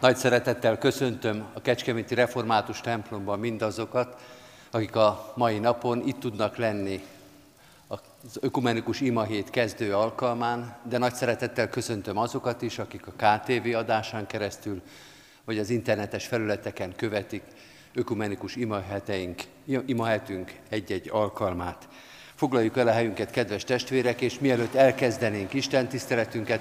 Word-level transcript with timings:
Nagy 0.00 0.16
szeretettel 0.16 0.78
köszöntöm 0.78 1.46
a 1.54 1.60
Kecskeméti 1.60 2.14
Református 2.14 2.80
templomban 2.80 3.38
mindazokat, 3.38 4.20
akik 4.70 4.96
a 4.96 5.32
mai 5.36 5.58
napon 5.58 6.06
itt 6.06 6.20
tudnak 6.20 6.56
lenni 6.56 7.04
az 7.86 8.38
Ökumenikus 8.40 9.00
Imahét 9.00 9.50
kezdő 9.50 9.94
alkalmán, 9.94 10.76
de 10.88 10.98
nagy 10.98 11.14
szeretettel 11.14 11.68
köszöntöm 11.68 12.16
azokat 12.16 12.62
is, 12.62 12.78
akik 12.78 13.06
a 13.06 13.12
KTV 13.12 13.76
adásán 13.76 14.26
keresztül, 14.26 14.82
vagy 15.44 15.58
az 15.58 15.70
internetes 15.70 16.26
felületeken 16.26 16.96
követik 16.96 17.42
ökumenikus 17.94 18.56
imaheteink, 18.56 19.42
imahetünk 19.86 20.52
egy-egy 20.68 21.08
alkalmát. 21.12 21.88
Foglaljuk 22.38 22.76
el 22.76 22.88
a 22.88 22.92
helyünket, 22.92 23.30
kedves 23.30 23.64
testvérek, 23.64 24.20
és 24.20 24.38
mielőtt 24.38 24.74
elkezdenénk 24.74 25.54
Isten 25.54 25.88
tiszteletünket, 25.88 26.60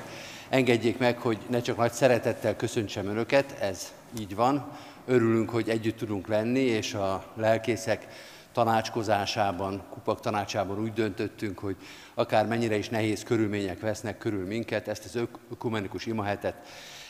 engedjék 0.50 0.98
meg, 0.98 1.18
hogy 1.18 1.38
ne 1.50 1.62
csak 1.62 1.78
nagy 1.78 1.92
szeretettel 1.92 2.56
köszöntsem 2.56 3.08
Önöket, 3.08 3.56
ez 3.60 3.94
így 4.20 4.36
van. 4.36 4.72
Örülünk, 5.06 5.50
hogy 5.50 5.70
együtt 5.70 5.98
tudunk 5.98 6.28
lenni, 6.28 6.60
és 6.60 6.94
a 6.94 7.32
lelkészek 7.36 8.08
tanácskozásában, 8.52 9.84
kupak 9.90 10.20
tanácsában 10.20 10.80
úgy 10.80 10.94
döntöttünk, 10.94 11.60
hogy 11.60 11.76
akár 12.14 12.48
mennyire 12.48 12.78
is 12.78 12.90
nehéz 12.90 13.24
körülmények 13.24 13.80
vesznek 13.80 14.18
körül 14.18 14.46
minket, 14.46 14.88
ezt 14.88 15.06
az 15.06 15.28
ökumenikus 15.52 16.06
imahetet 16.06 16.56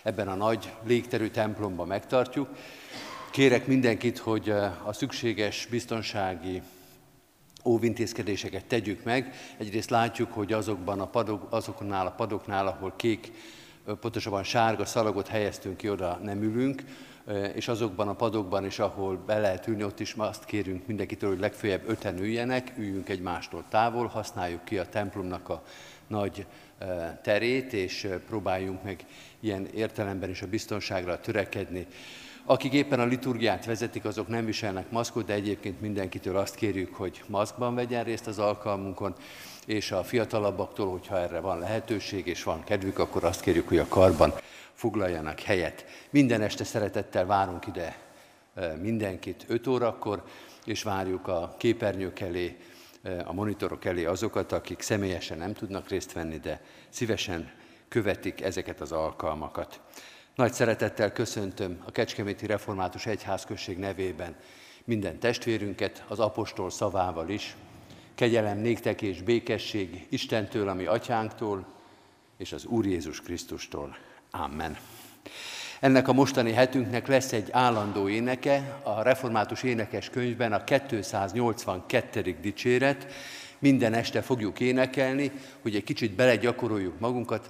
ebben 0.04 0.28
a 0.28 0.36
nagy 0.36 0.74
légterű 0.84 1.28
templomban 1.28 1.88
megtartjuk. 1.88 2.50
Kérek 3.32 3.68
mindenkit, 3.68 4.18
hogy 4.18 4.50
a 4.84 4.94
szükséges 4.94 5.68
biztonsági 5.70 6.62
óvintézkedéseket 7.68 8.66
tegyük 8.66 9.04
meg. 9.04 9.34
Egyrészt 9.58 9.90
látjuk, 9.90 10.32
hogy 10.34 10.54
azokban 10.54 11.00
a 11.00 11.08
padok, 11.08 11.48
azoknál 11.50 12.08
a 12.08 12.12
padoknál, 12.12 12.68
ahol 12.68 12.94
kék, 12.96 13.32
pontosabban 14.00 14.44
sárga 14.44 14.86
szalagot 14.86 15.28
helyeztünk 15.28 15.78
ki, 15.78 15.90
oda 15.90 16.20
nem 16.24 16.44
ülünk, 16.44 16.84
és 17.54 17.68
azokban 17.68 18.08
a 18.08 18.14
padokban 18.14 18.66
is, 18.66 18.80
ahol 18.80 19.18
be 19.26 19.38
lehet 19.38 19.68
ülni, 19.68 19.84
ott 19.84 20.00
is 20.00 20.14
azt 20.18 20.46
kérünk 20.46 20.88
mindenkitől, 20.88 21.30
hogy 21.30 21.40
legfeljebb 21.40 21.90
öten 21.90 22.20
üljenek, 22.20 22.74
üljünk 22.78 23.10
egymástól 23.10 23.64
távol, 23.70 24.08
használjuk 24.08 24.66
ki 24.66 24.78
a 24.78 24.90
templomnak 24.90 25.50
a 25.50 25.64
nagy 26.08 26.46
terét, 27.22 27.74
és 27.74 28.08
próbáljunk 28.28 28.84
meg 28.84 29.06
ilyen 29.40 29.66
értelemben 29.66 30.30
is 30.30 30.42
a 30.42 30.48
biztonságra 30.48 31.20
törekedni. 31.20 31.88
Akik 32.50 32.74
éppen 32.74 33.00
a 33.00 33.06
liturgiát 33.06 33.66
vezetik, 33.66 34.06
azok 34.06 34.28
nem 34.28 34.46
viselnek 34.46 34.92
maszkot, 34.92 35.26
de 35.26 35.34
egyébként 35.34 35.82
mindenkitől 35.82 36.38
azt 36.38 36.56
kérjük, 36.56 36.96
hogy 36.96 37.24
maszkban 37.28 37.76
vegyen 37.76 38.04
részt 38.04 38.28
az 38.28 38.40
alkalmunkon, 38.40 39.16
és 39.66 39.92
a 39.92 40.04
fiatalabbaktól, 40.04 40.92
hogyha 40.92 41.18
erre 41.20 41.40
van 41.40 41.60
lehetőség 41.60 42.28
és 42.28 42.44
van 42.44 42.64
kedvük, 42.64 43.00
akkor 43.00 43.24
azt 43.24 43.42
kérjük, 43.42 43.68
hogy 43.68 43.78
a 43.78 43.88
karban 43.88 44.34
foglaljanak 44.74 45.40
helyet. 45.40 45.86
Minden 46.10 46.42
este 46.42 46.64
szeretettel 46.64 47.26
várunk 47.26 47.68
ide 47.68 47.98
mindenkit 48.82 49.46
5 49.48 49.68
órakor, 49.68 50.24
és 50.66 50.84
várjuk 50.84 51.28
a 51.28 51.56
képernyők 51.58 52.20
elé, 52.20 52.58
a 53.26 53.34
monitorok 53.34 53.86
elé 53.86 54.06
azokat, 54.06 54.52
akik 54.52 54.82
személyesen 54.82 55.38
nem 55.38 55.54
tudnak 55.54 55.90
részt 55.90 56.14
venni, 56.14 56.38
de 56.38 56.62
szívesen 56.90 57.52
követik 57.88 58.42
ezeket 58.42 58.82
az 58.82 58.92
alkalmakat. 58.92 59.80
Nagy 60.38 60.54
szeretettel 60.54 61.12
köszöntöm 61.12 61.82
a 61.86 61.92
Kecskeméti 61.92 62.46
Református 62.46 63.06
Egyházközség 63.06 63.78
nevében 63.78 64.36
minden 64.84 65.20
testvérünket, 65.20 66.04
az 66.08 66.20
apostol 66.20 66.70
szavával 66.70 67.30
is. 67.30 67.56
Kegyelem 68.16 68.58
néktek 68.58 69.02
és 69.02 69.22
békesség 69.22 70.06
Istentől, 70.10 70.70
ami 70.70 70.86
atyánktól, 70.86 71.66
és 72.38 72.52
az 72.52 72.66
Úr 72.66 72.86
Jézus 72.86 73.22
Krisztustól. 73.22 73.98
Amen. 74.32 74.78
Ennek 75.80 76.08
a 76.08 76.14
mostani 76.14 76.52
hetünknek 76.52 77.08
lesz 77.08 77.34
egy 77.34 77.52
állandó 77.52 78.10
éneke, 78.10 78.80
a 78.84 79.02
Református 79.02 79.64
Énekes 79.64 80.10
könyvben 80.10 80.54
a 80.54 80.64
282. 80.64 82.38
dicséret. 82.42 83.08
Minden 83.60 83.94
este 83.94 84.22
fogjuk 84.22 84.60
énekelni, 84.60 85.32
hogy 85.62 85.76
egy 85.76 85.84
kicsit 85.84 86.12
belegyakoroljuk 86.12 87.00
magunkat, 87.00 87.50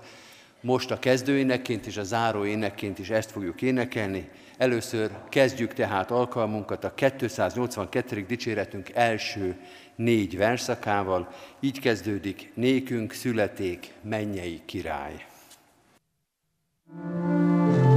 most 0.61 0.91
a 0.91 0.99
kezdőénekként 0.99 1.85
és 1.85 1.97
a 1.97 2.03
záróénekként 2.03 2.99
is 2.99 3.09
ezt 3.09 3.31
fogjuk 3.31 3.61
énekelni. 3.61 4.29
Először 4.57 5.11
kezdjük 5.29 5.73
tehát 5.73 6.11
alkalmunkat 6.11 6.83
a 6.83 6.93
282. 6.93 8.25
dicséretünk 8.27 8.89
első 8.93 9.55
négy 9.95 10.37
verszakával. 10.37 11.33
Így 11.59 11.79
kezdődik, 11.79 12.51
nékünk 12.53 13.11
születék 13.13 13.93
mennyei 14.01 14.61
király. 14.65 15.25
thank 16.89 17.91
you 17.91 17.96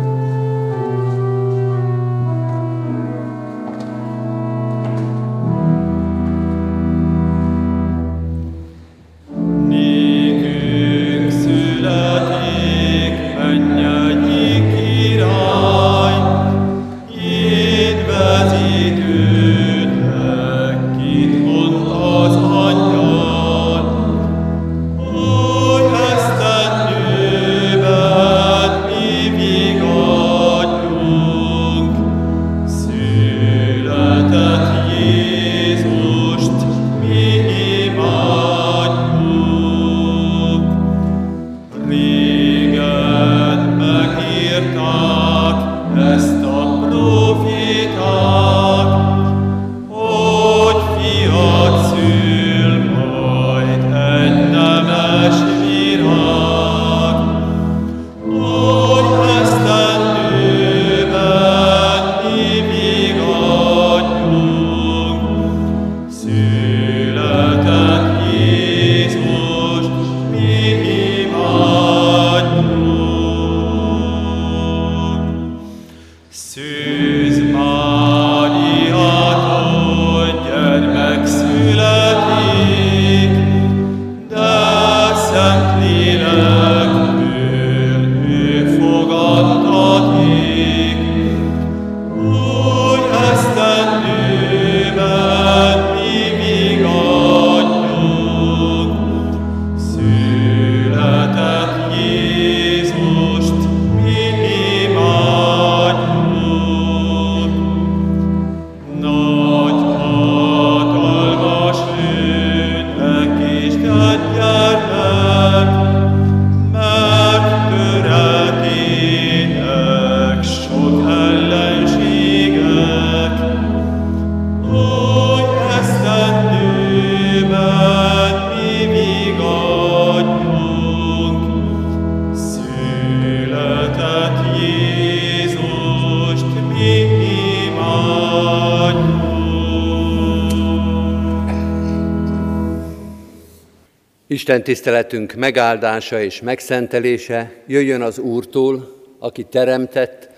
Isten 144.50 144.64
tiszteletünk 144.64 145.32
megáldása 145.32 146.22
és 146.22 146.40
megszentelése 146.40 147.52
jöjjön 147.66 148.02
az 148.02 148.18
Úrtól, 148.18 149.02
aki 149.18 149.44
teremtett, 149.44 150.28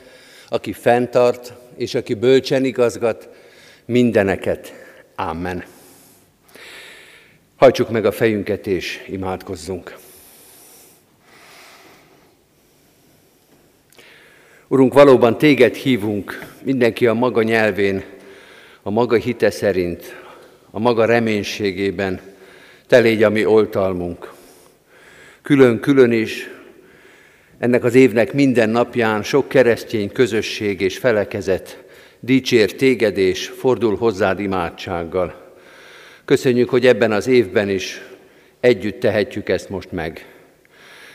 aki 0.48 0.72
fenntart, 0.72 1.52
és 1.76 1.94
aki 1.94 2.14
bölcsen 2.14 2.64
igazgat 2.64 3.28
mindeneket. 3.84 4.72
Amen. 5.16 5.64
Hajtsuk 7.56 7.90
meg 7.90 8.04
a 8.04 8.12
fejünket 8.12 8.66
és 8.66 9.04
imádkozzunk. 9.08 9.96
Urunk, 14.68 14.92
valóban 14.92 15.38
téged 15.38 15.74
hívunk, 15.74 16.46
mindenki 16.62 17.06
a 17.06 17.14
maga 17.14 17.42
nyelvén, 17.42 18.04
a 18.82 18.90
maga 18.90 19.16
hite 19.16 19.50
szerint, 19.50 20.16
a 20.70 20.78
maga 20.78 21.04
reménységében, 21.04 22.31
te 22.92 22.98
légy 22.98 23.22
a 23.22 23.30
mi 23.30 23.44
oltalmunk. 23.44 24.32
Külön-külön 25.42 26.12
is 26.12 26.50
ennek 27.58 27.84
az 27.84 27.94
évnek 27.94 28.32
minden 28.32 28.70
napján 28.70 29.22
sok 29.22 29.48
keresztény 29.48 30.12
közösség 30.12 30.80
és 30.80 30.98
felekezet 30.98 31.84
dicsér 32.20 32.74
téged 32.74 33.18
és 33.18 33.46
fordul 33.46 33.96
hozzád 33.96 34.40
imádsággal. 34.40 35.54
Köszönjük, 36.24 36.68
hogy 36.68 36.86
ebben 36.86 37.12
az 37.12 37.26
évben 37.26 37.68
is 37.68 38.02
együtt 38.60 39.00
tehetjük 39.00 39.48
ezt 39.48 39.68
most 39.68 39.92
meg. 39.92 40.26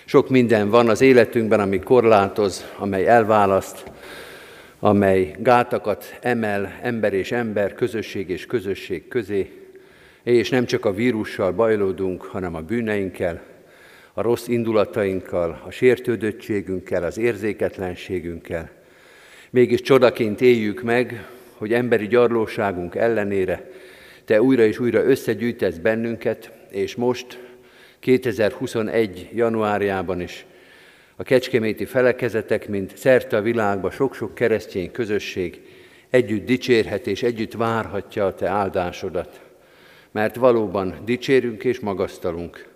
Sok 0.05 0.29
minden 0.29 0.69
van 0.69 0.89
az 0.89 1.01
életünkben, 1.01 1.59
ami 1.59 1.79
korlátoz, 1.79 2.65
amely 2.77 3.07
elválaszt, 3.07 3.83
amely 4.79 5.35
gátakat 5.39 6.17
emel 6.21 6.79
ember 6.81 7.13
és 7.13 7.31
ember, 7.31 7.73
közösség 7.73 8.29
és 8.29 8.45
közösség 8.45 9.07
közé, 9.07 9.66
és 10.33 10.49
nem 10.49 10.65
csak 10.65 10.85
a 10.85 10.93
vírussal 10.93 11.51
bajlódunk, 11.51 12.23
hanem 12.23 12.55
a 12.55 12.61
bűneinkkel, 12.61 13.41
a 14.13 14.21
rossz 14.21 14.47
indulatainkkal, 14.47 15.61
a 15.65 15.71
sértődöttségünkkel, 15.71 17.03
az 17.03 17.17
érzéketlenségünkkel. 17.17 18.69
Mégis 19.49 19.81
csodaként 19.81 20.41
éljük 20.41 20.81
meg, 20.81 21.25
hogy 21.53 21.73
emberi 21.73 22.07
gyarlóságunk 22.07 22.95
ellenére 22.95 23.71
Te 24.25 24.41
újra 24.41 24.65
és 24.65 24.79
újra 24.79 25.03
összegyűjtesz 25.03 25.77
bennünket, 25.77 26.51
és 26.71 26.95
most 26.95 27.39
2021. 27.99 29.29
januárjában 29.33 30.21
is 30.21 30.45
a 31.15 31.23
kecskeméti 31.23 31.85
felekezetek, 31.85 32.67
mint 32.67 32.97
szerte 32.97 33.37
a 33.37 33.41
világba 33.41 33.91
sok-sok 33.91 34.35
keresztény 34.35 34.91
közösség 34.91 35.61
együtt 36.09 36.45
dicsérhet 36.45 37.07
és 37.07 37.23
együtt 37.23 37.53
várhatja 37.53 38.25
a 38.25 38.33
Te 38.33 38.47
áldásodat. 38.47 39.46
Mert 40.17 40.35
valóban 40.35 40.95
dicsérünk 41.05 41.63
és 41.63 41.79
magasztalunk. 41.79 42.67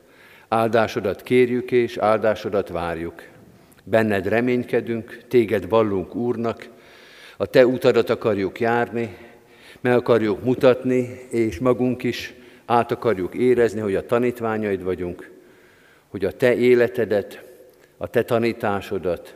Áldásodat 0.47 1.21
kérjük 1.21 1.71
és 1.71 1.97
áldásodat 1.97 2.69
várjuk. 2.69 3.23
Benned 3.83 4.27
reménykedünk, 4.27 5.21
téged 5.27 5.69
vallunk 5.69 6.15
Úrnak, 6.15 6.69
a 7.37 7.45
Te 7.45 7.65
utadat 7.65 8.09
akarjuk 8.09 8.59
járni, 8.59 9.17
meg 9.79 9.93
akarjuk 9.93 10.43
mutatni, 10.43 11.19
és 11.29 11.59
magunk 11.59 12.03
is 12.03 12.33
át 12.65 12.91
akarjuk 12.91 13.35
érezni, 13.35 13.79
hogy 13.79 13.95
a 13.95 14.05
tanítványaid 14.05 14.83
vagyunk, 14.83 15.31
hogy 16.07 16.25
a 16.25 16.31
Te 16.31 16.55
életedet, 16.55 17.43
a 17.97 18.07
Te 18.07 18.23
tanításodat, 18.23 19.35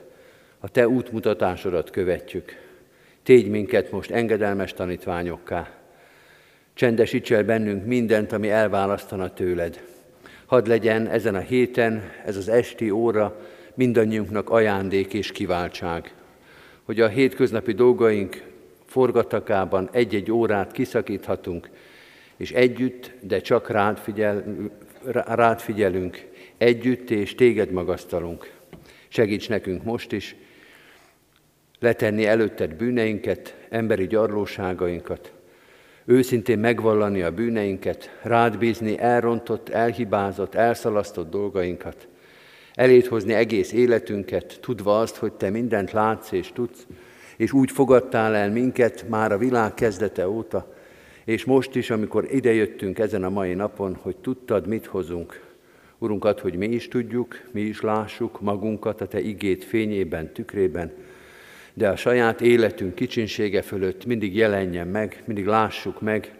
a 0.59 0.69
Te 0.69 0.87
útmutatásodat 0.87 1.89
követjük. 1.89 2.55
Tégy 3.23 3.49
minket 3.49 3.91
most 3.91 4.11
engedelmes 4.11 4.73
tanítványokká. 4.73 5.84
Csendesíts 6.75 7.31
el 7.31 7.43
bennünk 7.43 7.85
mindent, 7.85 8.31
ami 8.31 8.49
elválasztana 8.49 9.33
tőled. 9.33 9.83
Hadd 10.45 10.67
legyen 10.67 11.07
ezen 11.07 11.35
a 11.35 11.39
héten, 11.39 12.11
ez 12.25 12.37
az 12.37 12.49
esti 12.49 12.89
óra 12.89 13.39
mindannyiunknak 13.73 14.49
ajándék 14.49 15.13
és 15.13 15.31
kiváltság, 15.31 16.13
hogy 16.83 17.01
a 17.01 17.07
hétköznapi 17.07 17.71
dolgaink 17.73 18.43
forgatakában 18.85 19.89
egy-egy 19.91 20.31
órát 20.31 20.71
kiszakíthatunk, 20.71 21.69
és 22.37 22.51
együtt, 22.51 23.11
de 23.21 23.39
csak 23.39 23.69
rád, 23.69 23.97
figyel, 23.97 24.43
rád 25.25 25.59
figyelünk, 25.59 26.25
együtt 26.57 27.09
és 27.09 27.35
téged 27.35 27.71
magasztalunk. 27.71 28.51
Segíts 29.07 29.49
nekünk 29.49 29.83
most 29.83 30.11
is 30.11 30.35
letenni 31.79 32.25
előtted 32.25 32.73
bűneinket, 32.73 33.55
emberi 33.69 34.07
gyarlóságainkat, 34.07 35.33
őszintén 36.05 36.59
megvallani 36.59 37.21
a 37.21 37.31
bűneinket, 37.31 38.19
rád 38.21 38.57
bízni 38.57 38.99
elrontott, 38.99 39.69
elhibázott, 39.69 40.55
elszalasztott 40.55 41.29
dolgainkat, 41.29 42.07
elét 42.73 43.07
hozni 43.07 43.33
egész 43.33 43.71
életünket, 43.71 44.57
tudva 44.61 44.99
azt, 44.99 45.15
hogy 45.15 45.33
te 45.33 45.49
mindent 45.49 45.91
látsz 45.91 46.31
és 46.31 46.51
tudsz, 46.53 46.85
és 47.37 47.51
úgy 47.51 47.71
fogadtál 47.71 48.35
el 48.35 48.51
minket 48.51 49.05
már 49.09 49.31
a 49.31 49.37
világ 49.37 49.73
kezdete 49.73 50.29
óta, 50.29 50.73
és 51.25 51.45
most 51.45 51.75
is, 51.75 51.89
amikor 51.89 52.27
idejöttünk 52.31 52.99
ezen 52.99 53.23
a 53.23 53.29
mai 53.29 53.53
napon, 53.53 53.97
hogy 54.01 54.15
tudtad, 54.15 54.67
mit 54.67 54.85
hozunk. 54.85 55.43
Urunkat, 55.97 56.39
hogy 56.39 56.55
mi 56.55 56.67
is 56.67 56.87
tudjuk, 56.87 57.41
mi 57.51 57.61
is 57.61 57.81
lássuk 57.81 58.41
magunkat 58.41 59.01
a 59.01 59.07
Te 59.07 59.19
igét 59.19 59.63
fényében, 59.63 60.33
tükrében, 60.33 60.91
de 61.77 61.89
a 61.89 61.95
saját 61.95 62.41
életünk 62.41 62.95
kicsinsége 62.95 63.61
fölött 63.61 64.05
mindig 64.05 64.35
jelenjen 64.35 64.87
meg, 64.87 65.23
mindig 65.25 65.45
lássuk 65.45 66.01
meg, 66.01 66.35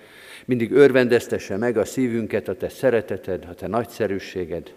mindig 0.45 0.71
örvendeztesse 0.71 1.57
meg 1.57 1.77
a 1.77 1.85
szívünket 1.85 2.47
a 2.47 2.55
Te 2.55 2.69
szereteted, 2.69 3.47
a 3.49 3.53
Te 3.53 3.67
nagyszerűséged, 3.67 4.73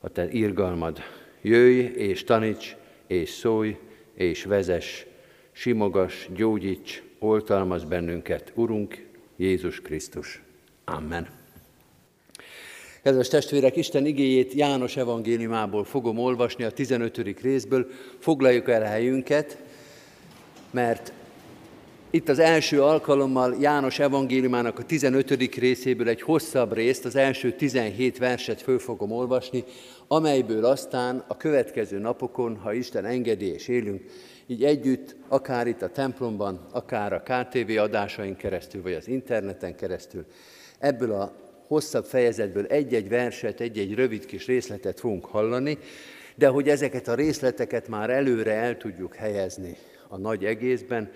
a 0.00 0.08
Te 0.08 0.28
irgalmad. 0.30 0.98
Jöjj 1.42 1.80
és 1.80 2.24
taníts, 2.24 2.76
és 3.06 3.30
szólj, 3.30 3.76
és 4.14 4.44
vezess, 4.44 5.04
simogas, 5.52 6.28
gyógyíts, 6.34 7.02
oltalmaz 7.18 7.84
bennünket, 7.84 8.52
Urunk 8.54 9.06
Jézus 9.36 9.80
Krisztus. 9.80 10.42
Amen. 10.84 11.28
Kedves 13.02 13.28
testvérek, 13.28 13.76
Isten 13.76 14.06
igéjét 14.06 14.52
János 14.52 14.96
evangéliumából 14.96 15.84
fogom 15.84 16.18
olvasni 16.18 16.64
a 16.64 16.70
15. 16.70 17.40
részből. 17.40 17.86
Foglaljuk 18.18 18.68
el 18.68 18.82
helyünket, 18.82 19.58
mert 20.70 21.12
itt 22.10 22.28
az 22.28 22.38
első 22.38 22.82
alkalommal 22.82 23.56
János 23.60 23.98
evangéliumának 23.98 24.78
a 24.78 24.84
15. 24.84 25.54
részéből 25.54 26.08
egy 26.08 26.22
hosszabb 26.22 26.72
részt, 26.72 27.04
az 27.04 27.16
első 27.16 27.52
17 27.52 28.18
verset 28.18 28.62
föl 28.62 28.78
fogom 28.78 29.12
olvasni, 29.12 29.64
amelyből 30.06 30.64
aztán 30.64 31.24
a 31.26 31.36
következő 31.36 31.98
napokon, 31.98 32.56
ha 32.56 32.72
Isten 32.72 33.04
engedi 33.04 33.52
és 33.52 33.68
élünk, 33.68 34.02
így 34.46 34.64
együtt, 34.64 35.16
akár 35.28 35.66
itt 35.66 35.82
a 35.82 35.90
templomban, 35.90 36.66
akár 36.72 37.12
a 37.12 37.22
KTV 37.22 37.78
adásaink 37.78 38.36
keresztül, 38.36 38.82
vagy 38.82 38.92
az 38.92 39.08
interneten 39.08 39.76
keresztül, 39.76 40.24
ebből 40.78 41.12
a 41.12 41.32
hosszabb 41.66 42.04
fejezetből 42.04 42.66
egy-egy 42.66 43.08
verset, 43.08 43.60
egy-egy 43.60 43.94
rövid 43.94 44.26
kis 44.26 44.46
részletet 44.46 45.00
fogunk 45.00 45.24
hallani, 45.24 45.78
de 46.34 46.48
hogy 46.48 46.68
ezeket 46.68 47.08
a 47.08 47.14
részleteket 47.14 47.88
már 47.88 48.10
előre 48.10 48.52
el 48.52 48.76
tudjuk 48.76 49.14
helyezni 49.14 49.76
a 50.08 50.16
nagy 50.16 50.44
egészben, 50.44 51.12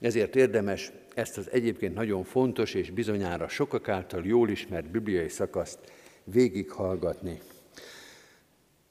ezért 0.00 0.36
érdemes 0.36 0.92
ezt 1.14 1.38
az 1.38 1.48
egyébként 1.50 1.94
nagyon 1.94 2.24
fontos 2.24 2.74
és 2.74 2.90
bizonyára 2.90 3.48
sokak 3.48 3.88
által 3.88 4.22
jól 4.24 4.48
ismert 4.48 4.90
bibliai 4.90 5.28
szakaszt 5.28 5.78
végighallgatni. 6.24 7.40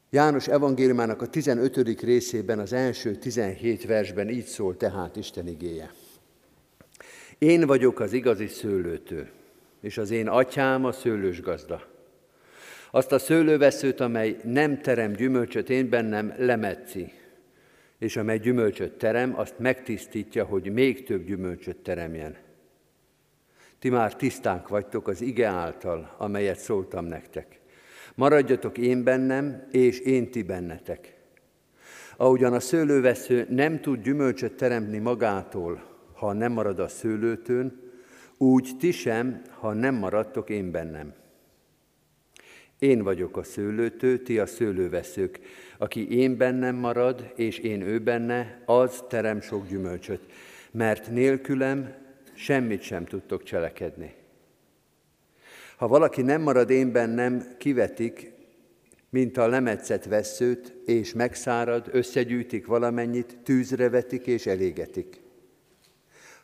János 0.10 0.48
evangéliumának 0.48 1.22
a 1.22 1.28
15. 1.28 2.02
részében, 2.02 2.60
az 2.60 2.74
első 2.74 3.16
17 3.16 3.86
versben 3.86 4.30
így 4.30 4.46
szól 4.46 4.78
tehát 4.78 5.16
Isten 5.16 5.48
igéje. 5.48 5.94
Én 7.38 7.66
vagyok 7.66 8.00
az 8.00 8.14
igazi 8.14 8.48
szőlőtő, 8.48 9.30
és 9.82 9.98
az 9.98 10.12
én 10.12 10.28
atyám 10.28 10.86
a 10.86 10.92
szőlős 10.92 11.42
gazda. 11.42 11.88
Azt 12.92 13.12
a 13.12 13.20
szőlőveszőt, 13.20 14.00
amely 14.00 14.38
nem 14.44 14.82
terem 14.82 15.12
gyümölcsöt 15.12 15.70
én 15.70 15.90
bennem, 15.90 16.34
lemetszi, 16.38 17.12
és 18.00 18.18
amely 18.18 18.38
gyümölcsöt 18.38 18.98
terem, 18.98 19.40
azt 19.40 19.60
megtisztítja, 19.60 20.46
hogy 20.46 20.74
még 20.74 21.04
több 21.04 21.26
gyümölcsöt 21.26 21.78
teremjen. 21.78 22.38
Ti 23.80 23.90
már 23.90 24.16
tisztánk 24.16 24.68
vagytok 24.68 25.08
az 25.08 25.22
ige 25.22 25.48
által, 25.48 26.16
amelyet 26.18 26.60
szóltam 26.60 27.06
nektek. 27.06 27.60
Maradjatok 28.16 28.78
én 28.78 29.04
bennem, 29.04 29.68
és 29.72 30.00
én 30.00 30.32
ti 30.32 30.44
bennetek. 30.44 31.18
Ahogyan 32.18 32.54
a 32.54 32.60
szőlővesző 32.60 33.46
nem 33.50 33.82
tud 33.82 34.02
gyümölcsöt 34.02 34.54
teremtni 34.54 34.98
magától, 34.98 35.84
ha 36.14 36.34
nem 36.34 36.52
marad 36.52 36.80
a 36.80 36.88
szőlőtőn, 36.88 37.82
úgy 38.38 38.70
ti 38.80 38.92
sem, 38.92 39.42
ha 39.60 39.74
nem 39.74 39.96
maradtok 39.96 40.50
én 40.50 40.72
bennem. 40.72 41.14
Én 42.80 43.04
vagyok 43.04 43.38
a 43.38 43.44
szőlőtő, 43.44 44.18
ti 44.18 44.40
a 44.40 44.46
szőlőveszők. 44.46 45.40
Aki 45.78 46.18
én 46.18 46.38
bennem 46.38 46.76
marad, 46.76 47.34
és 47.36 47.58
én 47.58 47.82
ő 47.82 48.00
benne, 48.00 48.62
az 48.66 49.04
terem 49.10 49.42
sok 49.42 49.68
gyümölcsöt, 49.68 50.22
mert 50.72 51.12
nélkülem 51.12 51.94
semmit 52.34 52.82
sem 52.82 53.06
tudtok 53.06 53.44
cselekedni. 53.44 54.14
Ha 55.78 55.88
valaki 55.88 56.22
nem 56.22 56.42
marad 56.42 56.70
én 56.70 56.92
bennem, 56.92 57.44
kivetik, 57.58 58.32
mint 59.10 59.38
a 59.38 59.48
lemetszett 59.48 60.04
veszőt, 60.04 60.76
és 60.86 61.14
megszárad, 61.14 61.90
összegyűjtik 61.92 62.66
valamennyit, 62.66 63.38
tűzre 63.44 63.90
vetik 63.90 64.28
és 64.28 64.46
elégetik. 64.46 65.22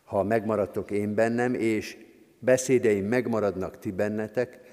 Ha 0.04 0.24
megmaradtok 0.24 0.92
én 0.92 1.14
bennem, 1.14 1.54
és 1.54 1.98
beszédeim 2.40 3.06
megmaradnak 3.06 3.80
ti 3.80 3.92
bennetek, 3.92 4.65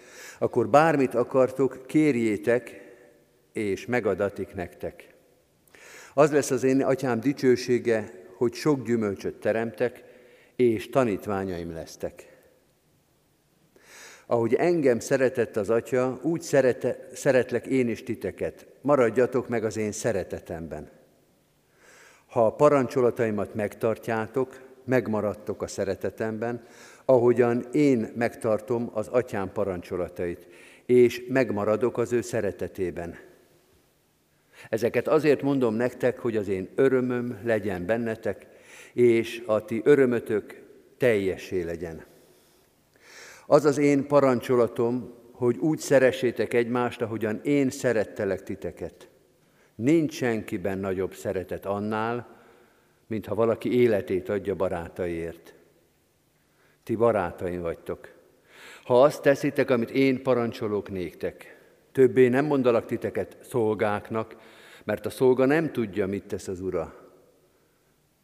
akkor 0.42 0.68
bármit 0.68 1.14
akartok, 1.14 1.87
kérjétek, 1.87 2.80
és 3.52 3.87
megadatik 3.87 4.54
nektek. 4.54 5.14
Az 6.14 6.32
lesz 6.32 6.50
az 6.50 6.62
én 6.62 6.82
atyám 6.82 7.20
dicsősége, 7.20 8.12
hogy 8.37 8.52
sok 8.52 8.84
gyümölcsöt 8.84 9.34
teremtek, 9.34 10.04
és 10.56 10.90
tanítványaim 10.90 11.72
lesztek. 11.72 12.26
Ahogy 14.26 14.54
engem 14.54 14.99
szeretett 14.99 15.56
az 15.56 15.70
Atya, 15.70 16.18
úgy 16.22 16.40
szerete, 16.40 17.08
szeretlek 17.12 17.66
én 17.66 17.88
is 17.88 18.02
titeket. 18.02 18.66
Maradjatok 18.80 19.49
meg 19.49 19.64
az 19.64 19.76
én 19.76 19.92
szeretetemben. 19.92 20.90
Ha 22.26 22.46
a 22.46 22.54
parancsolataimat 22.54 23.54
megtartjátok, 23.54 24.61
megmaradtok 24.84 25.62
a 25.62 25.66
szeretetemben, 25.66 26.66
ahogyan 27.04 27.64
én 27.73 28.12
megtartom 28.16 28.90
az 28.92 29.09
atyám 29.09 29.52
parancsolatait, 29.52 30.47
és 30.87 31.25
megmaradok 31.28 31.99
az 31.99 32.12
ő 32.12 32.21
szeretetében. 32.21 33.16
Ezeket 34.68 35.09
azért 35.09 35.42
mondom 35.42 35.75
nektek, 35.75 36.18
hogy 36.18 36.37
az 36.37 36.49
én 36.49 36.68
örömöm 36.75 37.40
legyen 37.44 37.87
bennetek, 37.87 38.47
és 38.92 39.42
a 39.47 39.64
ti 39.64 39.80
örömötök 39.85 40.62
teljesé 40.97 41.62
legyen. 41.62 42.04
Az 43.47 43.64
az 43.64 43.78
én 43.78 44.06
parancsolatom, 44.06 45.14
hogy 45.32 45.56
úgy 45.56 45.78
szeressétek 45.78 46.54
egymást, 46.54 47.02
ahogyan 47.02 47.40
én 47.42 47.71
szerettelek 47.71 48.42
titeket. 48.42 49.09
Nincs 49.75 50.14
senkiben 50.14 50.78
nagyobb 50.78 51.14
szeretet 51.14 51.66
annál, 51.66 52.40
mint 53.06 53.26
ha 53.26 53.35
valaki 53.35 53.80
életét 53.80 54.28
adja 54.28 54.54
barátaiért. 54.54 55.54
Ti 56.82 56.96
barátaim 56.96 57.60
vagytok. 57.60 58.08
Ha 58.84 59.02
azt 59.02 59.22
teszitek, 59.22 59.70
amit 59.70 59.90
én 59.90 60.22
parancsolok 60.22 60.90
néktek, 60.90 61.60
többé 61.92 62.28
nem 62.28 62.44
mondalak 62.44 62.86
titeket 62.86 63.36
szolgáknak, 63.40 64.36
mert 64.84 65.06
a 65.06 65.10
szolga 65.10 65.44
nem 65.44 65.72
tudja, 65.72 66.06
mit 66.06 66.24
tesz 66.24 66.48
az 66.48 66.60
ura. 66.60 66.94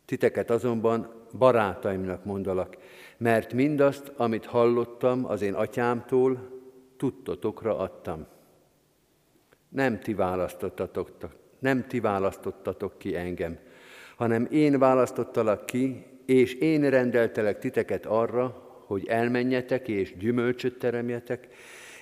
Titeket 0.04 0.50
azonban 0.50 1.26
barátaimnak 1.38 2.24
mondalak, 2.24 2.76
mert 3.16 3.52
mindazt, 3.52 4.12
amit 4.16 4.46
hallottam 4.46 5.24
az 5.24 5.42
én 5.42 5.54
atyámtól, 5.54 6.60
tudtotokra 6.96 7.78
adtam. 7.78 8.26
Nem 9.68 10.00
ti 10.00 10.14
választottatok, 10.14 11.10
nem 11.58 11.86
ti 11.86 12.00
választottatok 12.00 12.98
ki 12.98 13.16
engem, 13.16 13.58
hanem 14.16 14.46
én 14.50 14.78
választottalak 14.78 15.66
ki, 15.66 16.06
és 16.28 16.54
én 16.54 16.90
rendeltelek 16.90 17.58
titeket 17.58 18.06
arra, 18.06 18.66
hogy 18.86 19.06
elmenjetek 19.06 19.88
és 19.88 20.16
gyümölcsöt 20.16 20.78
teremjetek, 20.78 21.48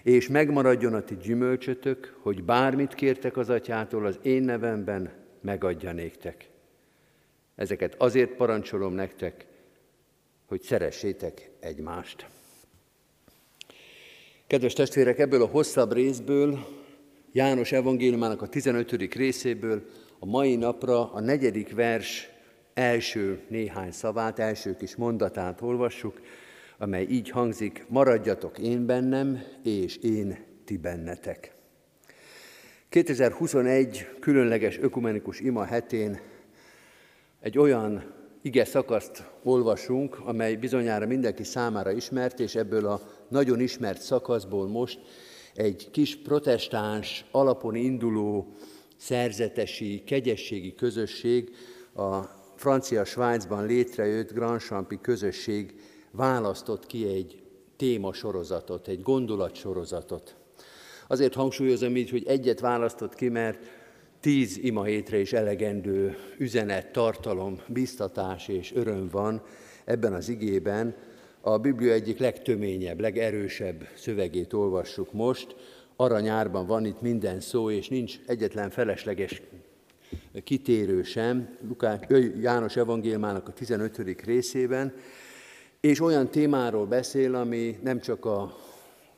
és 0.03 0.29
megmaradjon 0.29 0.95
a 0.95 1.03
ti 1.03 1.17
gyümölcsötök, 1.17 2.17
hogy 2.21 2.45
bármit 2.45 2.95
kértek 2.95 3.37
az 3.37 3.51
atyától 3.51 4.07
az 4.07 4.19
én 4.23 4.43
nevemben, 4.43 5.13
megadja 5.41 5.93
néktek. 5.93 6.49
Ezeket 7.55 7.95
azért 7.99 8.31
parancsolom 8.31 8.93
nektek, 8.93 9.47
hogy 10.47 10.63
szeressétek 10.63 11.51
egymást. 11.61 12.27
Kedves 14.47 14.73
testvérek, 14.73 15.19
ebből 15.19 15.43
a 15.43 15.47
hosszabb 15.47 15.93
részből, 15.93 16.59
János 17.33 17.73
evangéliumának 17.73 18.43
a 18.43 18.49
15. 18.49 19.15
részéből 19.15 19.83
a 20.19 20.27
mai 20.27 20.57
napra 20.57 21.13
a 21.13 21.21
negyedik 21.21 21.75
vers 21.75 22.35
első 22.77 23.41
néhány 23.49 23.93
szavát, 23.93 24.39
első 24.39 24.77
kis 24.77 24.97
mondatát 24.97 25.61
olvassuk, 25.61 26.21
amely 26.79 27.07
így 27.11 27.31
hangzik, 27.31 27.85
maradjatok 27.89 28.59
én 28.59 28.87
bennem, 28.87 29.43
és 29.63 29.97
én 29.97 30.45
ti 30.65 30.77
bennetek. 30.77 31.55
2021 32.89 34.09
különleges 34.21 34.79
ökumenikus 34.79 35.41
ima 35.41 35.65
hetén 35.65 36.21
egy 37.41 37.59
olyan 37.59 38.15
ige 38.43 38.65
szakaszt 38.65 39.25
olvasunk, 39.43 40.19
amely 40.25 40.57
bizonyára 40.57 41.07
mindenki 41.07 41.45
számára 41.45 41.91
ismert, 41.91 42.41
és 42.41 42.55
ebből 42.55 42.87
a 42.87 43.01
nagyon 43.29 43.61
ismert 43.61 44.01
szakaszból 44.01 44.69
most 44.69 45.01
egy 45.55 45.89
kis 45.91 46.17
protestáns 46.17 47.25
alapon 47.31 47.75
induló 47.75 48.53
szerzetesi, 48.97 50.03
kegyességi 50.07 50.75
közösség, 50.75 51.51
a 51.95 52.36
francia 52.57 53.05
Svájcban 53.05 53.67
létrejött 53.67 54.33
Grand 54.33 54.61
Champi 54.61 54.99
közösség 55.01 55.75
választott 56.11 56.87
ki 56.87 57.09
egy 57.09 57.43
témasorozatot, 57.77 58.89
egy 58.89 59.03
gondolatsorozatot. 59.03 60.37
Azért 61.09 61.35
hangsúlyozom 61.35 61.97
így, 61.97 62.11
hogy 62.11 62.27
egyet 62.27 62.61
választott 62.61 63.15
ki, 63.15 63.29
mert 63.29 63.59
tíz 64.21 64.59
ima 64.59 64.85
hétre 64.85 65.19
is 65.19 65.33
elegendő 65.33 66.17
üzenet, 66.39 66.93
tartalom, 66.93 67.61
biztatás 67.67 68.49
és 68.49 68.73
öröm 68.75 69.09
van 69.09 69.43
ebben 69.85 70.13
az 70.13 70.29
igében. 70.29 70.95
A 71.41 71.59
Biblia 71.59 71.93
egyik 71.93 72.19
legtöményebb, 72.19 73.01
legerősebb 73.01 73.89
szövegét 73.97 74.53
olvassuk 74.53 75.13
most. 75.13 75.57
Aranyárban 75.97 76.67
van 76.67 76.85
itt 76.85 77.01
minden 77.01 77.41
szó, 77.41 77.71
és 77.71 77.89
nincs 77.89 78.19
egyetlen 78.27 78.71
felesleges 78.71 79.43
kitérő 80.45 81.03
sem. 81.03 81.57
Lukás, 81.69 81.99
János 82.41 82.77
evangéliumának 82.77 83.49
a 83.49 83.53
15. 83.53 84.23
részében, 84.25 84.95
és 85.81 86.01
olyan 86.01 86.31
témáról 86.31 86.87
beszél, 86.87 87.35
ami 87.35 87.79
nem 87.83 88.01
csak 88.01 88.25
a 88.25 88.57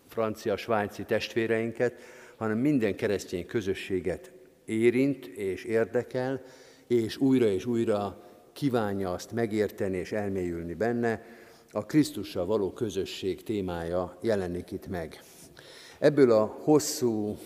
francia-svájci 0.08 1.04
testvéreinket, 1.04 1.94
hanem 2.36 2.58
minden 2.58 2.96
keresztény 2.96 3.46
közösséget 3.46 4.32
érint 4.64 5.26
és 5.26 5.64
érdekel, 5.64 6.42
és 6.86 7.16
újra 7.16 7.46
és 7.46 7.66
újra 7.66 8.22
kívánja 8.52 9.12
azt 9.12 9.32
megérteni 9.32 9.96
és 9.96 10.12
elmélyülni 10.12 10.74
benne, 10.74 11.22
a 11.72 11.86
Krisztussal 11.86 12.46
való 12.46 12.72
közösség 12.72 13.42
témája 13.42 14.18
jelenik 14.20 14.70
itt 14.70 14.86
meg. 14.86 15.20
Ebből 15.98 16.30
a 16.30 16.58
hosszú 16.62 17.38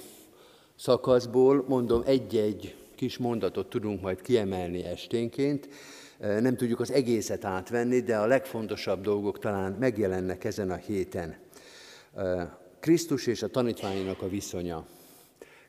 szakaszból 0.77 1.65
mondom 1.69 2.03
egy-egy 2.07 2.75
kis 3.03 3.19
mondatot 3.19 3.69
tudunk 3.69 4.01
majd 4.01 4.21
kiemelni 4.21 4.85
esténként. 4.85 5.69
Nem 6.19 6.57
tudjuk 6.57 6.81
az 6.81 6.91
egészet 6.91 7.45
átvenni, 7.45 8.01
de 8.01 8.17
a 8.17 8.27
legfontosabb 8.27 9.03
dolgok 9.03 9.39
talán 9.39 9.73
megjelennek 9.73 10.45
ezen 10.45 10.71
a 10.71 10.77
héten. 10.77 11.37
Krisztus 12.81 13.27
és 13.27 13.43
a 13.43 13.49
tanítványnak 13.49 14.23
a 14.23 14.29
viszonya. 14.29 14.87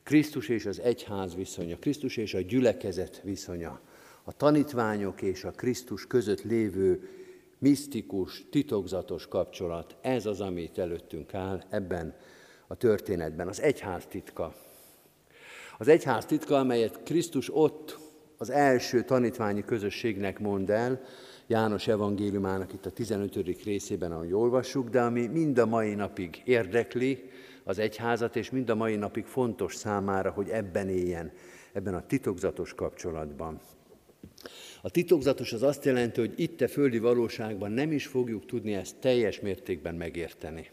Krisztus 0.02 0.48
és 0.48 0.66
az 0.66 0.80
egyház 0.80 1.34
viszonya, 1.34 1.76
Krisztus 1.76 2.16
és 2.16 2.34
a 2.34 2.40
gyülekezet 2.40 3.20
viszonya, 3.24 3.80
a 4.24 4.32
tanítványok 4.32 5.22
és 5.22 5.44
a 5.44 5.50
Krisztus 5.50 6.06
között 6.06 6.42
lévő 6.42 7.08
misztikus, 7.58 8.44
titokzatos 8.50 9.26
kapcsolat, 9.26 9.96
ez 10.00 10.26
az, 10.26 10.40
amit 10.40 10.78
előttünk 10.78 11.34
áll 11.34 11.64
ebben 11.70 12.16
a 12.66 12.74
történetben, 12.74 13.48
az 13.48 13.60
egyház 13.60 14.06
titka. 14.08 14.54
Az 15.78 15.88
egyház 15.88 16.24
titka, 16.24 16.58
amelyet 16.58 17.02
Krisztus 17.02 17.56
ott 17.56 17.98
az 18.36 18.50
első 18.50 19.02
tanítványi 19.02 19.64
közösségnek 19.64 20.38
mond 20.38 20.70
el, 20.70 21.00
János 21.46 21.88
evangéliumának 21.88 22.72
itt 22.72 22.86
a 22.86 22.90
15. 22.90 23.62
részében, 23.64 24.12
ahogy 24.12 24.32
olvassuk, 24.32 24.88
de 24.88 25.00
ami 25.00 25.26
mind 25.26 25.58
a 25.58 25.66
mai 25.66 25.94
napig 25.94 26.42
érdekli, 26.44 27.30
az 27.64 27.78
egyházat, 27.78 28.36
és 28.36 28.50
mind 28.50 28.70
a 28.70 28.74
mai 28.74 28.96
napig 28.96 29.24
fontos 29.24 29.74
számára, 29.74 30.30
hogy 30.30 30.48
ebben 30.48 30.88
éljen, 30.88 31.32
ebben 31.72 31.94
a 31.94 32.06
titokzatos 32.06 32.74
kapcsolatban. 32.74 33.60
A 34.82 34.90
titokzatos 34.90 35.52
az 35.52 35.62
azt 35.62 35.84
jelenti, 35.84 36.20
hogy 36.20 36.32
itt 36.36 36.60
a 36.60 36.68
földi 36.68 36.98
valóságban 36.98 37.70
nem 37.72 37.92
is 37.92 38.06
fogjuk 38.06 38.46
tudni 38.46 38.74
ezt 38.74 38.96
teljes 38.96 39.40
mértékben 39.40 39.94
megérteni. 39.94 40.70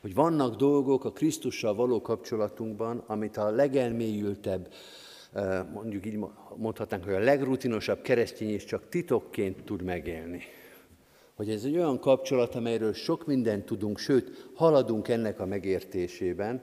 Hogy 0.00 0.14
vannak 0.14 0.56
dolgok 0.56 1.04
a 1.04 1.12
Krisztussal 1.12 1.74
való 1.74 2.00
kapcsolatunkban, 2.00 3.02
amit 3.06 3.36
a 3.36 3.50
legelmélyültebb, 3.50 4.68
eh, 5.32 5.64
mondjuk 5.72 6.06
így 6.06 6.18
mondhatnánk, 6.56 7.04
hogy 7.04 7.14
a 7.14 7.18
legrutinosabb 7.18 8.02
keresztény 8.02 8.54
is 8.54 8.64
csak 8.64 8.88
titokként 8.88 9.64
tud 9.64 9.82
megélni. 9.82 10.42
Hogy 11.34 11.50
ez 11.50 11.64
egy 11.64 11.76
olyan 11.76 12.00
kapcsolat, 12.00 12.54
amelyről 12.54 12.92
sok 12.92 13.26
mindent 13.26 13.64
tudunk, 13.64 13.98
sőt, 13.98 14.50
haladunk 14.54 15.08
ennek 15.08 15.40
a 15.40 15.46
megértésében, 15.46 16.62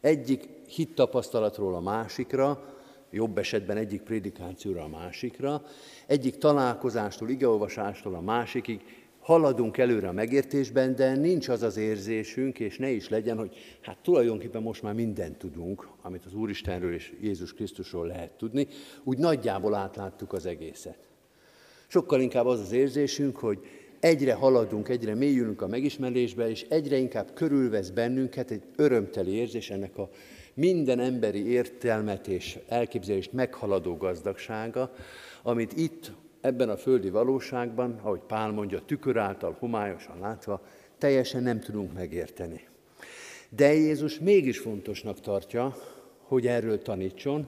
egyik 0.00 0.48
hittapasztalatról 0.66 1.74
a 1.74 1.80
másikra, 1.80 2.64
jobb 3.10 3.38
esetben 3.38 3.76
egyik 3.76 4.02
prédikációra 4.02 4.82
a 4.82 4.88
másikra, 4.88 5.62
egyik 6.06 6.38
találkozástól, 6.38 7.28
igeolvasástól 7.28 8.14
a 8.14 8.20
másikig 8.20 8.80
haladunk 9.30 9.78
előre 9.78 10.08
a 10.08 10.12
megértésben, 10.12 10.94
de 10.94 11.16
nincs 11.16 11.48
az 11.48 11.62
az 11.62 11.76
érzésünk, 11.76 12.60
és 12.60 12.78
ne 12.78 12.90
is 12.90 13.08
legyen, 13.08 13.36
hogy 13.36 13.56
hát 13.80 13.98
tulajdonképpen 14.02 14.62
most 14.62 14.82
már 14.82 14.94
mindent 14.94 15.36
tudunk, 15.36 15.88
amit 16.02 16.24
az 16.24 16.34
Úristenről 16.34 16.94
és 16.94 17.12
Jézus 17.20 17.52
Krisztusról 17.52 18.06
lehet 18.06 18.30
tudni, 18.30 18.66
úgy 19.04 19.18
nagyjából 19.18 19.74
átláttuk 19.74 20.32
az 20.32 20.46
egészet. 20.46 20.98
Sokkal 21.86 22.20
inkább 22.20 22.46
az 22.46 22.60
az 22.60 22.72
érzésünk, 22.72 23.36
hogy 23.36 23.58
egyre 24.00 24.34
haladunk, 24.34 24.88
egyre 24.88 25.14
mélyülünk 25.14 25.62
a 25.62 25.66
megismerésbe, 25.66 26.48
és 26.48 26.66
egyre 26.68 26.96
inkább 26.96 27.34
körülvesz 27.34 27.90
bennünket 27.90 28.50
egy 28.50 28.62
örömteli 28.76 29.30
érzés 29.30 29.70
ennek 29.70 29.98
a 29.98 30.10
minden 30.54 30.98
emberi 30.98 31.46
értelmet 31.46 32.28
és 32.28 32.58
elképzelést 32.68 33.32
meghaladó 33.32 33.96
gazdagsága, 33.96 34.92
amit 35.42 35.72
itt, 35.72 36.12
ebben 36.40 36.68
a 36.68 36.76
földi 36.76 37.10
valóságban, 37.10 37.98
ahogy 38.02 38.20
Pál 38.20 38.50
mondja, 38.50 38.80
tükör 38.80 39.16
által 39.16 39.56
homályosan 39.58 40.18
látva, 40.20 40.62
teljesen 40.98 41.42
nem 41.42 41.60
tudunk 41.60 41.92
megérteni. 41.92 42.68
De 43.48 43.74
Jézus 43.74 44.18
mégis 44.18 44.58
fontosnak 44.58 45.20
tartja, 45.20 45.76
hogy 46.18 46.46
erről 46.46 46.82
tanítson, 46.82 47.46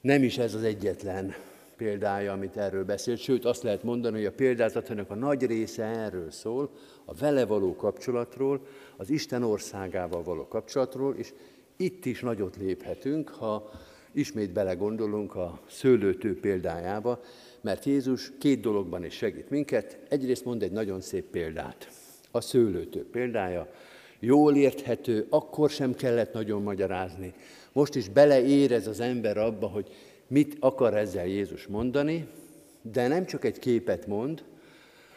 nem 0.00 0.22
is 0.22 0.38
ez 0.38 0.54
az 0.54 0.62
egyetlen 0.62 1.34
példája, 1.76 2.32
amit 2.32 2.56
erről 2.56 2.84
beszélt, 2.84 3.18
sőt 3.18 3.44
azt 3.44 3.62
lehet 3.62 3.82
mondani, 3.82 4.16
hogy 4.16 4.26
a 4.26 4.32
példázatának 4.32 5.10
a 5.10 5.14
nagy 5.14 5.46
része 5.46 5.84
erről 5.84 6.30
szól, 6.30 6.70
a 7.04 7.14
vele 7.14 7.44
való 7.44 7.76
kapcsolatról, 7.76 8.66
az 8.96 9.10
Isten 9.10 9.42
országával 9.42 10.22
való 10.22 10.48
kapcsolatról, 10.48 11.14
és 11.14 11.32
itt 11.76 12.04
is 12.04 12.20
nagyot 12.20 12.56
léphetünk, 12.56 13.28
ha 13.28 13.70
ismét 14.12 14.52
belegondolunk 14.52 15.34
a 15.34 15.60
szőlőtő 15.68 16.40
példájába, 16.40 17.20
mert 17.62 17.84
Jézus 17.84 18.32
két 18.38 18.60
dologban 18.60 19.04
is 19.04 19.14
segít 19.14 19.50
minket. 19.50 19.98
Egyrészt 20.08 20.44
mond 20.44 20.62
egy 20.62 20.72
nagyon 20.72 21.00
szép 21.00 21.24
példát. 21.24 21.88
A 22.30 22.40
szőlőtő 22.40 23.06
példája 23.10 23.72
jól 24.18 24.56
érthető, 24.56 25.26
akkor 25.30 25.70
sem 25.70 25.94
kellett 25.94 26.32
nagyon 26.32 26.62
magyarázni. 26.62 27.34
Most 27.72 27.94
is 27.94 28.08
beleérez 28.08 28.86
az 28.86 29.00
ember 29.00 29.36
abba, 29.36 29.66
hogy 29.66 29.88
mit 30.26 30.56
akar 30.60 30.94
ezzel 30.94 31.26
Jézus 31.26 31.66
mondani, 31.66 32.28
de 32.82 33.08
nem 33.08 33.26
csak 33.26 33.44
egy 33.44 33.58
képet 33.58 34.06
mond, 34.06 34.44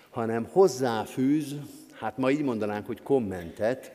hanem 0.10 0.48
hozzáfűz, 0.52 1.56
hát 1.92 2.18
ma 2.18 2.32
így 2.32 2.44
mondanánk, 2.44 2.86
hogy 2.86 3.02
kommentet, 3.02 3.92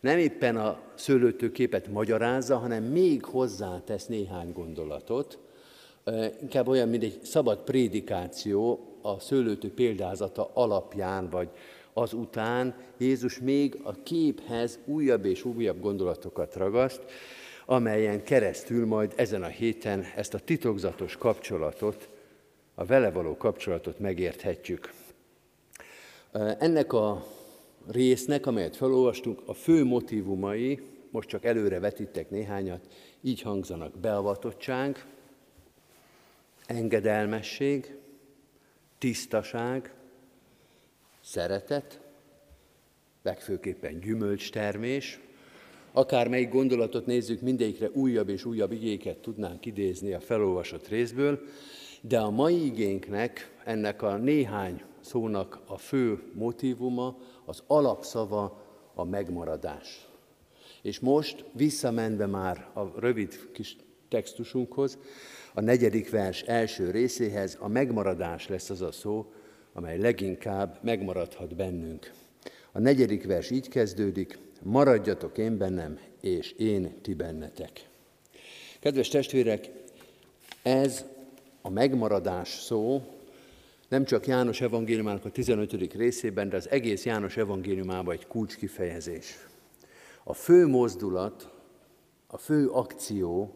nem 0.00 0.18
éppen 0.18 0.56
a 0.56 0.80
szőlőtő 0.94 1.52
képet 1.52 1.88
magyarázza, 1.88 2.56
hanem 2.56 2.84
még 2.84 3.24
hozzátesz 3.24 4.06
néhány 4.06 4.52
gondolatot, 4.52 5.38
inkább 6.40 6.68
olyan, 6.68 6.88
mint 6.88 7.02
egy 7.02 7.18
szabad 7.22 7.58
prédikáció 7.58 8.80
a 9.02 9.20
szőlőtő 9.20 9.72
példázata 9.72 10.50
alapján, 10.54 11.28
vagy 11.30 11.48
azután 11.92 12.74
Jézus 12.98 13.38
még 13.38 13.80
a 13.82 14.02
képhez 14.02 14.78
újabb 14.84 15.24
és 15.24 15.44
újabb 15.44 15.80
gondolatokat 15.80 16.54
ragaszt, 16.54 17.02
amelyen 17.66 18.22
keresztül 18.22 18.86
majd 18.86 19.12
ezen 19.16 19.42
a 19.42 19.46
héten 19.46 20.04
ezt 20.16 20.34
a 20.34 20.38
titokzatos 20.38 21.16
kapcsolatot, 21.16 22.08
a 22.74 22.84
vele 22.84 23.10
való 23.10 23.36
kapcsolatot 23.36 23.98
megérthetjük. 23.98 24.92
Ennek 26.58 26.92
a 26.92 27.26
résznek, 27.90 28.46
amelyet 28.46 28.76
felolvastunk, 28.76 29.40
a 29.46 29.54
fő 29.54 29.84
motivumai, 29.84 30.80
most 31.10 31.28
csak 31.28 31.44
előre 31.44 31.80
vetítek 31.80 32.30
néhányat, 32.30 32.86
így 33.20 33.42
hangzanak 33.42 33.98
beavatottság, 33.98 35.06
engedelmesség, 36.68 37.96
tisztaság, 38.98 39.94
szeretet, 41.20 42.00
legfőképpen 43.22 44.00
gyümölcstermés, 44.00 45.20
akármelyik 45.92 46.50
gondolatot 46.50 47.06
nézzük, 47.06 47.40
mindegyikre 47.40 47.90
újabb 47.90 48.28
és 48.28 48.44
újabb 48.44 48.72
igéket 48.72 49.18
tudnánk 49.18 49.66
idézni 49.66 50.12
a 50.12 50.20
felolvasott 50.20 50.88
részből, 50.88 51.40
de 52.00 52.18
a 52.18 52.30
mai 52.30 52.64
igénknek, 52.64 53.56
ennek 53.64 54.02
a 54.02 54.16
néhány 54.16 54.82
szónak 55.00 55.60
a 55.66 55.78
fő 55.78 56.22
motivuma, 56.32 57.18
az 57.44 57.62
alapszava 57.66 58.64
a 58.94 59.04
megmaradás. 59.04 60.08
És 60.82 61.00
most 61.00 61.44
visszamenve 61.52 62.26
már 62.26 62.70
a 62.72 63.00
rövid 63.00 63.50
kis 63.52 63.76
textusunkhoz, 64.08 64.98
a 65.58 65.60
negyedik 65.60 66.10
vers 66.10 66.42
első 66.42 66.90
részéhez 66.90 67.56
a 67.60 67.68
megmaradás 67.68 68.48
lesz 68.48 68.70
az 68.70 68.82
a 68.82 68.92
szó, 68.92 69.32
amely 69.72 69.98
leginkább 69.98 70.78
megmaradhat 70.82 71.56
bennünk. 71.56 72.12
A 72.72 72.78
negyedik 72.78 73.26
vers 73.26 73.50
így 73.50 73.68
kezdődik, 73.68 74.38
maradjatok 74.62 75.38
én 75.38 75.56
bennem, 75.56 75.98
és 76.20 76.52
én 76.52 77.00
ti 77.02 77.14
bennetek. 77.14 77.88
Kedves 78.80 79.08
testvérek, 79.08 79.70
ez 80.62 81.04
a 81.62 81.70
megmaradás 81.70 82.48
szó 82.48 83.02
nem 83.88 84.04
csak 84.04 84.26
János 84.26 84.60
evangéliumának 84.60 85.24
a 85.24 85.30
15. 85.30 85.92
részében, 85.92 86.48
de 86.48 86.56
az 86.56 86.70
egész 86.70 87.04
János 87.04 87.36
evangéliumában 87.36 88.14
egy 88.14 88.26
kulcskifejezés. 88.26 89.38
A 90.24 90.32
fő 90.32 90.66
mozdulat, 90.66 91.50
a 92.26 92.36
fő 92.36 92.68
akció, 92.68 93.54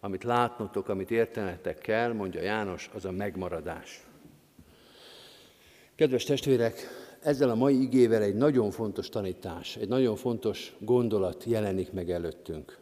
amit 0.00 0.24
látnotok, 0.24 0.88
amit 0.88 1.10
értenetek 1.10 1.78
kell, 1.78 2.12
mondja 2.12 2.42
János, 2.42 2.90
az 2.94 3.04
a 3.04 3.10
megmaradás. 3.10 4.06
Kedves 5.94 6.24
testvérek, 6.24 6.86
ezzel 7.20 7.50
a 7.50 7.54
mai 7.54 7.82
igével 7.82 8.22
egy 8.22 8.34
nagyon 8.34 8.70
fontos 8.70 9.08
tanítás, 9.08 9.76
egy 9.76 9.88
nagyon 9.88 10.16
fontos 10.16 10.74
gondolat 10.78 11.44
jelenik 11.44 11.92
meg 11.92 12.10
előttünk. 12.10 12.78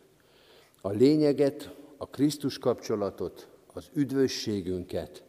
A 0.80 0.90
lényeget, 0.90 1.74
a 1.96 2.06
Krisztus 2.06 2.58
kapcsolatot, 2.58 3.48
az 3.72 3.90
üdvösségünket, 3.92 5.22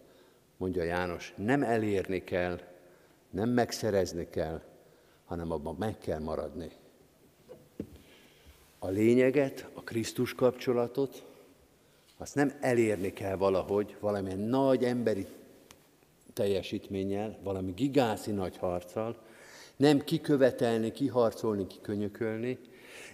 mondja 0.58 0.84
János, 0.84 1.34
nem 1.38 1.64
elérni 1.64 2.24
kell, 2.24 2.60
nem 3.30 3.50
megszerezni 3.50 4.28
kell, 4.30 4.62
hanem 5.26 5.52
abban 5.52 5.76
meg 5.80 5.98
kell 5.98 6.20
maradni. 6.20 6.72
A 8.80 8.88
lényeget, 8.88 9.70
a 9.74 9.84
Krisztus 9.84 10.34
kapcsolatot, 10.34 11.24
azt 12.22 12.36
nem 12.36 12.54
elérni 12.60 13.14
kell 13.14 13.36
valahogy, 13.36 13.96
valamilyen 14.00 14.40
nagy 14.40 14.84
emberi 14.84 15.26
teljesítménnyel, 16.34 17.38
valami 17.44 17.72
gigászi 17.72 18.32
nagy 18.32 18.58
harccal, 18.58 19.18
nem 19.76 20.00
kikövetelni, 20.00 20.92
kiharcolni, 20.92 21.68
kikönyökölni, 21.68 22.60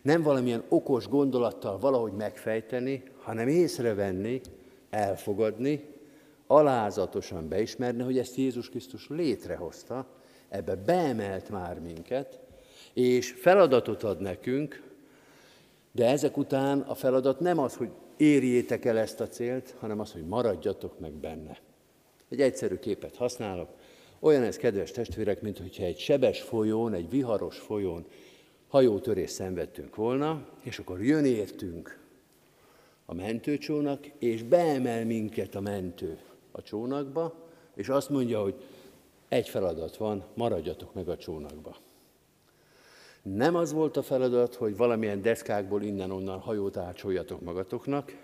nem 0.01 0.21
valamilyen 0.21 0.63
okos 0.69 1.07
gondolattal 1.07 1.79
valahogy 1.79 2.11
megfejteni, 2.11 3.03
hanem 3.17 3.47
észrevenni, 3.47 4.41
elfogadni, 4.89 5.85
alázatosan 6.47 7.47
beismerni, 7.47 8.03
hogy 8.03 8.17
ezt 8.17 8.35
Jézus 8.35 8.69
Krisztus 8.69 9.07
létrehozta, 9.09 10.07
ebbe 10.49 10.75
beemelt 10.75 11.49
már 11.49 11.79
minket, 11.79 12.39
és 12.93 13.31
feladatot 13.31 14.03
ad 14.03 14.21
nekünk, 14.21 14.83
de 15.91 16.09
ezek 16.09 16.37
után 16.37 16.79
a 16.79 16.95
feladat 16.95 17.39
nem 17.39 17.59
az, 17.59 17.75
hogy 17.75 17.89
érjétek 18.17 18.86
el 18.86 18.97
ezt 18.97 19.19
a 19.19 19.28
célt, 19.28 19.75
hanem 19.80 19.99
az, 19.99 20.12
hogy 20.12 20.25
maradjatok 20.28 20.99
meg 20.99 21.12
benne. 21.12 21.58
Egy 22.30 22.41
egyszerű 22.41 22.75
képet 22.75 23.15
használok. 23.15 23.69
Olyan 24.19 24.43
ez, 24.43 24.58
kedves 24.58 24.91
testvérek, 24.91 25.41
mint 25.41 25.58
hogyha 25.58 25.84
egy 25.84 25.97
sebes 25.97 26.41
folyón, 26.41 26.93
egy 26.93 27.10
viharos 27.10 27.58
folyón 27.58 28.06
hajótörés 28.67 29.30
szenvedtünk 29.30 29.95
volna, 29.95 30.47
és 30.63 30.80
akkor 30.80 31.04
jön 31.04 31.25
értünk 31.25 31.99
a 33.06 33.13
mentőcsónak, 33.13 34.06
és 34.19 34.43
beemel 34.43 35.06
minket 35.06 35.56
a 35.56 35.60
mentő 35.60 36.19
a 36.51 36.62
csónakba, 36.62 37.34
és 37.75 37.89
azt 37.89 38.10
mondja, 38.10 38.41
hogy 38.41 38.56
egy 39.28 39.49
feladat 39.49 39.97
van, 39.97 40.23
maradjatok 40.34 40.93
meg 40.93 41.10
a 41.10 41.17
csónakba. 41.17 41.75
Nem 43.33 43.55
az 43.55 43.73
volt 43.73 43.97
a 43.97 44.03
feladat, 44.03 44.55
hogy 44.55 44.77
valamilyen 44.77 45.21
deszkákból 45.21 45.81
innen-onnan 45.81 46.39
hajót 46.39 46.77
ácsoljatok 46.77 47.41
magatoknak, 47.41 48.15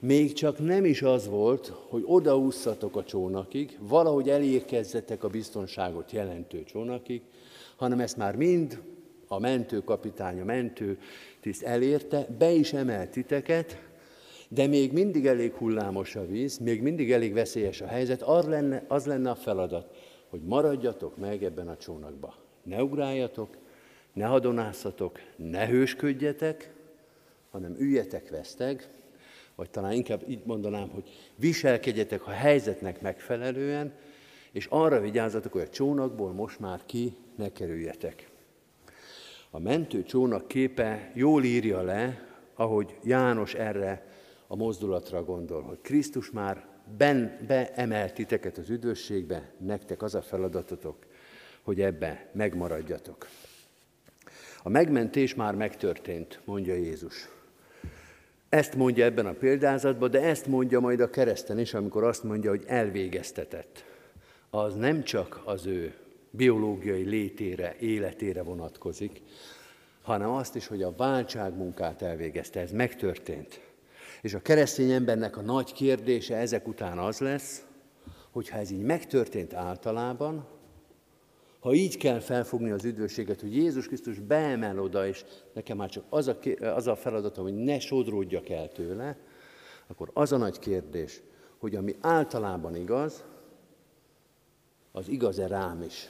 még 0.00 0.32
csak 0.32 0.58
nem 0.58 0.84
is 0.84 1.02
az 1.02 1.28
volt, 1.28 1.72
hogy 1.88 2.02
odaúszatok 2.06 2.96
a 2.96 3.04
csónakig, 3.04 3.78
valahogy 3.80 4.28
elérkezzetek 4.28 5.24
a 5.24 5.28
biztonságot 5.28 6.12
jelentő 6.12 6.64
csónakig, 6.64 7.22
hanem 7.76 8.00
ezt 8.00 8.16
már 8.16 8.36
mind 8.36 8.82
a 9.26 9.38
mentőkapitány, 9.38 10.40
a 10.40 10.44
mentő 10.44 10.98
tiszt 11.40 11.62
elérte, 11.62 12.26
be 12.38 12.50
is 12.50 12.72
emelt 12.72 13.10
titeket, 13.10 13.82
de 14.48 14.66
még 14.66 14.92
mindig 14.92 15.26
elég 15.26 15.52
hullámos 15.52 16.16
a 16.16 16.26
víz, 16.26 16.58
még 16.58 16.82
mindig 16.82 17.12
elég 17.12 17.32
veszélyes 17.32 17.80
a 17.80 17.86
helyzet, 17.86 18.22
az 18.22 18.46
lenne, 18.46 18.84
az 18.88 19.06
lenne 19.06 19.30
a 19.30 19.34
feladat, 19.34 19.96
hogy 20.28 20.40
maradjatok 20.42 21.16
meg 21.16 21.44
ebben 21.44 21.68
a 21.68 21.76
csónakba. 21.76 22.34
Ne 22.62 22.82
ugráljatok, 22.82 23.61
ne 24.12 24.24
hadonászatok, 24.24 25.18
ne 25.36 25.66
hősködjetek, 25.66 26.72
hanem 27.50 27.76
üljetek 27.78 28.30
veszteg, 28.30 28.88
vagy 29.54 29.70
talán 29.70 29.92
inkább 29.92 30.28
így 30.28 30.42
mondanám, 30.44 30.88
hogy 30.88 31.10
viselkedjetek 31.36 32.26
a 32.26 32.30
helyzetnek 32.30 33.00
megfelelően, 33.00 33.92
és 34.52 34.66
arra 34.70 35.00
vigyázzatok, 35.00 35.52
hogy 35.52 35.60
a 35.60 35.68
csónakból 35.68 36.32
most 36.32 36.58
már 36.58 36.80
ki 36.86 37.16
ne 37.36 37.52
kerüljetek. 37.52 38.30
A 39.50 39.58
mentő 39.58 40.02
csónak 40.02 40.48
képe 40.48 41.10
jól 41.14 41.44
írja 41.44 41.82
le, 41.82 42.26
ahogy 42.54 42.98
János 43.02 43.54
erre 43.54 44.06
a 44.46 44.56
mozdulatra 44.56 45.24
gondol, 45.24 45.62
hogy 45.62 45.78
Krisztus 45.80 46.30
már 46.30 46.66
ben, 46.96 47.38
beemelt 47.46 48.14
titeket 48.14 48.58
az 48.58 48.70
üdvösségbe, 48.70 49.52
nektek 49.58 50.02
az 50.02 50.14
a 50.14 50.22
feladatotok, 50.22 51.06
hogy 51.62 51.80
ebbe 51.80 52.30
megmaradjatok. 52.32 53.26
A 54.62 54.68
megmentés 54.68 55.34
már 55.34 55.54
megtörtént, 55.54 56.40
mondja 56.44 56.74
Jézus. 56.74 57.28
Ezt 58.48 58.74
mondja 58.74 59.04
ebben 59.04 59.26
a 59.26 59.32
példázatban, 59.32 60.10
de 60.10 60.20
ezt 60.20 60.46
mondja 60.46 60.80
majd 60.80 61.00
a 61.00 61.10
kereszten 61.10 61.58
is, 61.58 61.74
amikor 61.74 62.04
azt 62.04 62.22
mondja, 62.22 62.50
hogy 62.50 62.64
elvégeztetett. 62.66 63.84
Az 64.50 64.74
nem 64.74 65.02
csak 65.02 65.40
az 65.44 65.66
ő 65.66 65.94
biológiai 66.30 67.02
létére, 67.02 67.76
életére 67.80 68.42
vonatkozik, 68.42 69.22
hanem 70.02 70.30
azt 70.30 70.56
is, 70.56 70.66
hogy 70.66 70.82
a 70.82 70.96
váltságmunkát 70.96 72.02
elvégezte. 72.02 72.60
Ez 72.60 72.70
megtörtént. 72.70 73.60
És 74.20 74.34
a 74.34 74.42
keresztény 74.42 74.90
embernek 74.90 75.36
a 75.36 75.40
nagy 75.40 75.72
kérdése 75.72 76.36
ezek 76.36 76.68
után 76.68 76.98
az 76.98 77.18
lesz, 77.18 77.64
hogy 78.30 78.48
ha 78.48 78.58
ez 78.58 78.70
így 78.70 78.82
megtörtént 78.82 79.54
általában, 79.54 80.46
ha 81.62 81.74
így 81.74 81.96
kell 81.96 82.20
felfogni 82.20 82.70
az 82.70 82.84
üdvösséget, 82.84 83.40
hogy 83.40 83.56
Jézus 83.56 83.86
Krisztus 83.86 84.18
beemel 84.18 84.78
oda, 84.78 85.06
és 85.06 85.24
nekem 85.52 85.76
már 85.76 85.90
csak 85.90 86.04
az 86.08 86.28
a, 86.28 86.38
az 86.60 86.86
a 86.86 86.96
feladatom, 86.96 87.44
hogy 87.44 87.54
ne 87.54 87.78
sodródjak 87.78 88.48
el 88.48 88.68
tőle, 88.68 89.16
akkor 89.86 90.10
az 90.12 90.32
a 90.32 90.36
nagy 90.36 90.58
kérdés, 90.58 91.22
hogy 91.58 91.74
ami 91.74 91.96
általában 92.00 92.76
igaz, 92.76 93.24
az 94.92 95.08
igaz-e 95.08 95.46
rám 95.46 95.82
is. 95.82 96.08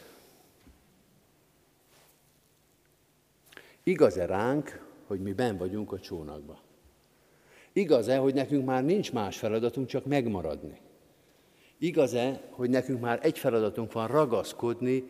Igaz-e 3.83 4.27
ránk, 4.27 4.87
hogy 5.07 5.21
mi 5.21 5.33
ben 5.33 5.57
vagyunk 5.57 5.93
a 5.93 6.01
csónakba? 6.01 6.61
Igaz-e, 7.73 8.17
hogy 8.17 8.35
nekünk 8.35 8.65
már 8.65 8.85
nincs 8.85 9.13
más 9.13 9.39
feladatunk, 9.39 9.87
csak 9.87 10.05
megmaradni? 10.05 10.81
Igaz-e, 11.79 12.49
hogy 12.51 12.71
nekünk 12.71 13.01
már 13.01 13.19
egy 13.23 13.39
feladatunk 13.39 13.93
van 13.93 14.07
ragaszkodni 14.07 15.05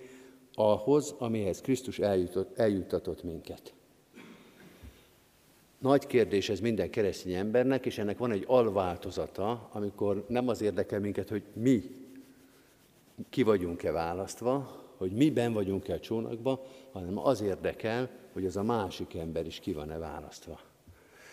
ahhoz, 0.55 1.15
amihez 1.19 1.61
Krisztus 1.61 1.99
eljutott, 1.99 2.59
eljuttatott 2.59 3.23
minket? 3.23 3.73
Nagy 5.79 6.07
kérdés 6.07 6.49
ez 6.49 6.61
minden 6.61 6.91
keresztény 6.91 7.33
embernek, 7.33 7.87
és 7.87 7.99
ennek 7.99 8.19
van 8.19 8.31
egy 8.31 8.45
alváltozata, 8.47 9.69
amikor 9.73 10.25
nem 10.29 10.49
az 10.49 10.61
érdekel 10.61 11.01
minket, 11.01 11.29
hogy 11.29 11.43
mi 11.53 11.83
ki 13.29 13.43
vagyunk-e 13.43 13.91
választva, 13.91 14.81
hogy 14.97 15.12
mi 15.12 15.31
ben 15.31 15.53
vagyunk-e 15.53 15.93
a 15.95 16.01
csónakba, 16.01 16.67
hanem 16.93 17.19
az 17.19 17.41
érdekel, 17.41 18.11
hogy 18.33 18.47
az 18.47 18.57
a 18.57 18.62
másik 18.62 19.15
ember 19.15 19.47
is 19.47 19.59
ki 19.59 19.73
van-e 19.73 19.99
választva. 19.99 20.61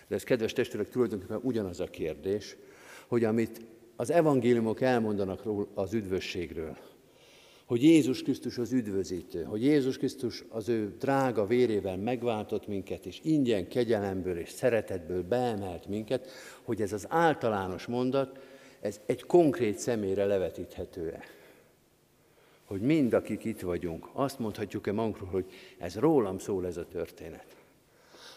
De 0.08 0.16
ez, 0.16 0.24
kedves 0.24 0.54
testvérek, 0.54 0.90
tulajdonképpen 0.90 1.40
ugyanaz 1.44 1.80
a 1.80 1.86
kérdés, 1.86 2.56
hogy 3.08 3.24
amit 3.24 3.62
az 3.96 4.12
evangéliumok 4.12 4.82
elmondanak 4.82 5.42
az 5.74 5.94
üdvösségről, 5.94 6.78
hogy 7.70 7.84
Jézus 7.84 8.22
Krisztus 8.22 8.58
az 8.58 8.72
üdvözítő, 8.72 9.44
hogy 9.44 9.64
Jézus 9.64 9.98
Krisztus 9.98 10.44
az 10.50 10.70
ő 10.70 10.96
drága 11.00 11.46
vérével 11.46 11.98
megváltott 11.98 12.68
minket, 12.68 13.06
és 13.06 13.20
ingyen 13.24 13.68
kegyelemből 13.68 14.38
és 14.38 14.50
szeretetből 14.50 15.24
beemelt 15.24 15.88
minket, 15.88 16.28
hogy 16.64 16.82
ez 16.82 16.94
az 16.94 17.06
általános 17.10 17.86
mondat, 17.86 18.40
ez 18.82 19.00
egy 19.06 19.24
konkrét 19.24 19.80
személyre 19.80 20.26
levetíthető-e 20.26 21.24
hogy 22.66 22.82
mind, 22.82 23.14
akik 23.14 23.44
itt 23.44 23.62
vagyunk, 23.62 24.10
azt 24.14 24.40
mondhatjuk-e 24.40 24.92
magunkról, 24.92 25.30
hogy 25.30 25.46
ez 25.78 25.96
rólam 25.96 26.38
szól 26.38 26.66
ez 26.66 26.78
a 26.78 26.88
történet. 26.88 27.56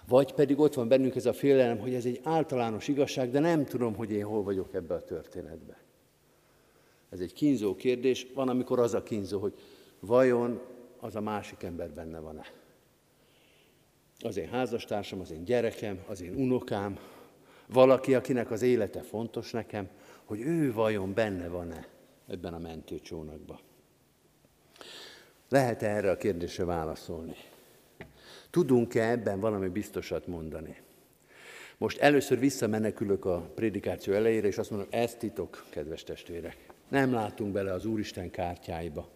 Vagy 0.09 0.35
pedig 0.35 0.59
ott 0.59 0.75
van 0.75 0.89
bennünk 0.89 1.15
ez 1.15 1.27
a 1.27 1.33
félelem, 1.33 1.79
hogy 1.79 1.95
ez 1.95 2.05
egy 2.05 2.21
általános 2.23 2.89
igazság, 2.89 3.31
de 3.31 3.39
nem 3.39 3.65
tudom, 3.65 3.95
hogy 3.95 4.11
én 4.11 4.25
hol 4.25 4.43
vagyok 4.43 4.75
ebbe 4.75 4.95
a 4.95 5.03
történetbe. 5.03 5.83
Ez 7.13 7.21
egy 7.21 7.33
kínzó 7.33 7.75
kérdés. 7.75 8.27
Van, 8.35 8.49
amikor 8.49 8.79
az 8.79 8.95
a 8.95 9.03
kínzó, 9.03 9.41
hogy 9.41 9.55
vajon 10.01 10.61
az 11.01 11.17
a 11.17 11.21
másik 11.21 11.63
ember 11.63 11.91
benne 11.91 12.19
van-e. 12.19 12.53
Az 14.21 14.37
én 14.37 14.49
házastársam, 14.49 15.21
az 15.21 15.31
én 15.31 15.45
gyerekem, 15.45 16.05
az 16.07 16.21
én 16.23 16.35
unokám, 16.35 16.99
valaki, 17.67 18.15
akinek 18.15 18.51
az 18.51 18.63
élete 18.63 19.01
fontos 19.01 19.51
nekem, 19.51 19.89
hogy 20.25 20.41
ő 20.41 20.73
vajon 20.73 21.15
benne 21.15 21.49
van-e 21.49 21.87
ebben 22.29 22.55
a 22.55 22.59
mentőcsónakban. 22.59 23.59
Lehet 25.49 25.83
-e 25.83 25.89
erre 25.89 26.11
a 26.11 26.17
kérdésre 26.17 26.65
válaszolni? 26.65 27.37
Tudunk-e 28.51 29.11
ebben 29.11 29.41
valami 29.41 29.69
biztosat 29.69 30.27
mondani? 30.27 30.81
Most 31.79 31.99
először 31.99 32.39
visszamenekülök 32.39 33.25
a 33.25 33.51
prédikáció 33.55 34.13
elejére, 34.13 34.47
és 34.47 34.59
azt 34.59 34.71
mondom, 34.71 34.89
ez 34.91 35.15
titok, 35.15 35.65
kedves 35.71 36.05
testvérek. 36.05 36.72
Nem 36.89 37.13
látunk 37.13 37.53
bele 37.53 37.73
az 37.73 37.85
Úristen 37.85 38.31
kártyáiba. 38.31 39.09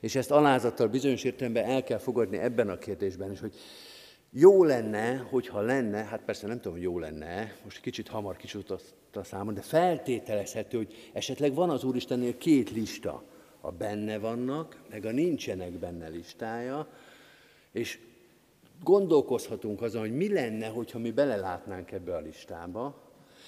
És 0.00 0.14
ezt 0.14 0.30
alázattal 0.30 0.88
bizonyos 0.88 1.24
értelemben 1.24 1.64
el 1.64 1.84
kell 1.84 1.98
fogadni 1.98 2.36
ebben 2.36 2.68
a 2.68 2.78
kérdésben 2.78 3.32
is, 3.32 3.40
hogy 3.40 3.54
jó 4.30 4.64
lenne, 4.64 5.16
hogyha 5.16 5.60
lenne, 5.60 6.04
hát 6.04 6.22
persze 6.24 6.46
nem 6.46 6.56
tudom, 6.56 6.72
hogy 6.72 6.82
jó 6.82 6.98
lenne, 6.98 7.52
most 7.64 7.80
kicsit 7.80 8.08
hamar 8.08 8.36
kicsútott 8.36 9.16
a 9.16 9.24
számon, 9.24 9.54
de 9.54 9.60
feltételezhető, 9.60 10.76
hogy 10.76 11.10
esetleg 11.12 11.54
van 11.54 11.70
az 11.70 11.84
Úristennél 11.84 12.36
két 12.38 12.70
lista 12.70 13.22
a 13.60 13.70
benne 13.70 14.18
vannak, 14.18 14.80
meg 14.90 15.04
a 15.04 15.10
nincsenek 15.10 15.72
benne 15.72 16.08
listája, 16.08 16.88
és 17.72 17.98
gondolkozhatunk 18.82 19.82
azon, 19.82 20.00
hogy 20.00 20.16
mi 20.16 20.32
lenne, 20.32 20.66
hogyha 20.66 20.98
mi 20.98 21.10
belelátnánk 21.10 21.92
ebbe 21.92 22.16
a 22.16 22.20
listába, 22.20 23.02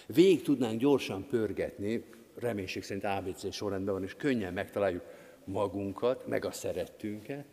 végig 0.07 0.43
tudnánk 0.43 0.81
gyorsan 0.81 1.27
pörgetni, 1.27 2.05
reménység 2.35 2.83
szerint 2.83 3.05
ABC 3.05 3.53
sorrendben 3.53 3.95
van, 3.95 4.03
és 4.03 4.15
könnyen 4.15 4.53
megtaláljuk 4.53 5.03
magunkat, 5.45 6.27
meg 6.27 6.45
a 6.45 6.53
szerettünket. 6.53 7.45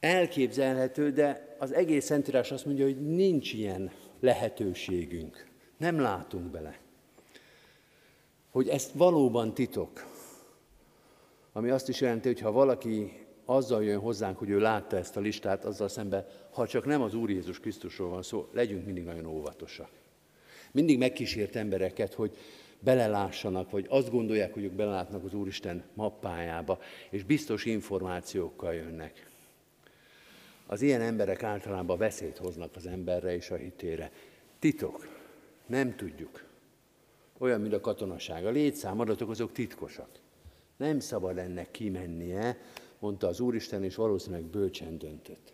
Elképzelhető, 0.00 1.10
de 1.10 1.56
az 1.58 1.72
egész 1.72 2.04
Szentírás 2.04 2.50
azt 2.50 2.64
mondja, 2.64 2.84
hogy 2.84 3.14
nincs 3.14 3.52
ilyen 3.52 3.90
lehetőségünk. 4.20 5.46
Nem 5.76 6.00
látunk 6.00 6.50
bele. 6.50 6.78
Hogy 8.50 8.68
ezt 8.68 8.92
valóban 8.92 9.54
titok, 9.54 10.06
ami 11.52 11.70
azt 11.70 11.88
is 11.88 12.00
jelenti, 12.00 12.28
hogy 12.28 12.40
ha 12.40 12.52
valaki 12.52 13.26
azzal 13.44 13.84
jön 13.84 13.98
hozzánk, 13.98 14.38
hogy 14.38 14.48
ő 14.48 14.58
látta 14.58 14.96
ezt 14.96 15.16
a 15.16 15.20
listát, 15.20 15.64
azzal 15.64 15.88
szemben, 15.88 16.26
ha 16.50 16.66
csak 16.66 16.84
nem 16.86 17.02
az 17.02 17.14
Úr 17.14 17.30
Jézus 17.30 17.60
Krisztusról 17.60 18.08
van 18.08 18.22
szó, 18.22 18.48
legyünk 18.52 18.84
mindig 18.84 19.04
nagyon 19.04 19.26
óvatosak. 19.26 19.90
Mindig 20.72 20.98
megkísért 20.98 21.56
embereket, 21.56 22.14
hogy 22.14 22.36
belelássanak, 22.80 23.70
vagy 23.70 23.86
azt 23.88 24.10
gondolják, 24.10 24.52
hogy 24.54 24.64
ők 24.64 24.72
belelátnak 24.72 25.24
az 25.24 25.34
Úristen 25.34 25.84
mappájába, 25.94 26.78
és 27.10 27.22
biztos 27.22 27.64
információkkal 27.64 28.74
jönnek. 28.74 29.28
Az 30.66 30.82
ilyen 30.82 31.00
emberek 31.00 31.42
általában 31.42 31.98
veszélyt 31.98 32.38
hoznak 32.38 32.76
az 32.76 32.86
emberre 32.86 33.34
és 33.34 33.50
a 33.50 33.56
hitére. 33.56 34.12
Titok. 34.58 35.08
Nem 35.66 35.96
tudjuk. 35.96 36.44
Olyan, 37.38 37.60
mint 37.60 37.72
a 37.72 37.80
katonaság. 37.80 38.46
A 38.46 38.50
létszámadatok 38.50 39.30
azok 39.30 39.52
titkosak. 39.52 40.08
Nem 40.76 41.00
szabad 41.00 41.38
ennek 41.38 41.70
kimennie, 41.70 42.58
mondta 42.98 43.26
az 43.26 43.40
Úristen, 43.40 43.84
és 43.84 43.94
valószínűleg 43.94 44.44
bölcsen 44.44 44.98
döntött. 44.98 45.52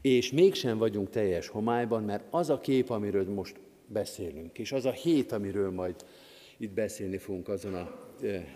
És 0.00 0.32
mégsem 0.32 0.78
vagyunk 0.78 1.10
teljes 1.10 1.48
homályban, 1.48 2.02
mert 2.02 2.24
az 2.30 2.50
a 2.50 2.60
kép, 2.60 2.90
amiről 2.90 3.28
most 3.28 3.56
beszélünk, 3.86 4.58
és 4.58 4.72
az 4.72 4.84
a 4.84 4.90
hét, 4.90 5.32
amiről 5.32 5.70
majd 5.70 6.04
itt 6.58 6.70
beszélni 6.70 7.18
fogunk 7.18 7.48
azon 7.48 7.74
a, 7.74 8.08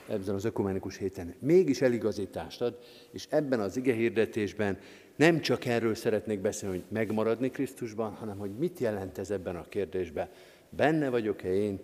ebben 0.09 0.35
az 0.35 0.45
ökumenikus 0.45 0.97
héten, 0.97 1.35
mégis 1.39 1.81
eligazítást 1.81 2.61
ad, 2.61 2.79
és 3.11 3.27
ebben 3.31 3.61
az 3.61 3.77
ige 3.77 3.93
hirdetésben 3.93 4.79
nem 5.17 5.41
csak 5.41 5.65
erről 5.65 5.95
szeretnék 5.95 6.41
beszélni, 6.41 6.77
hogy 6.77 6.85
megmaradni 6.89 7.51
Krisztusban, 7.51 8.13
hanem 8.13 8.39
hogy 8.39 8.51
mit 8.59 8.79
jelent 8.79 9.19
ez 9.19 9.31
ebben 9.31 9.57
a 9.57 9.69
kérdésben. 9.69 10.29
Benne 10.69 11.09
vagyok-e 11.09 11.55
én 11.55 11.81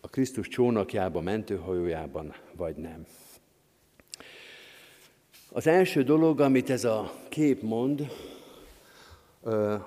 a 0.00 0.08
Krisztus 0.08 0.48
csónakjában, 0.48 1.22
mentőhajójában, 1.22 2.34
vagy 2.56 2.76
nem. 2.76 3.06
Az 5.52 5.66
első 5.66 6.02
dolog, 6.02 6.40
amit 6.40 6.70
ez 6.70 6.84
a 6.84 7.12
kép 7.28 7.62
mond, 7.62 8.10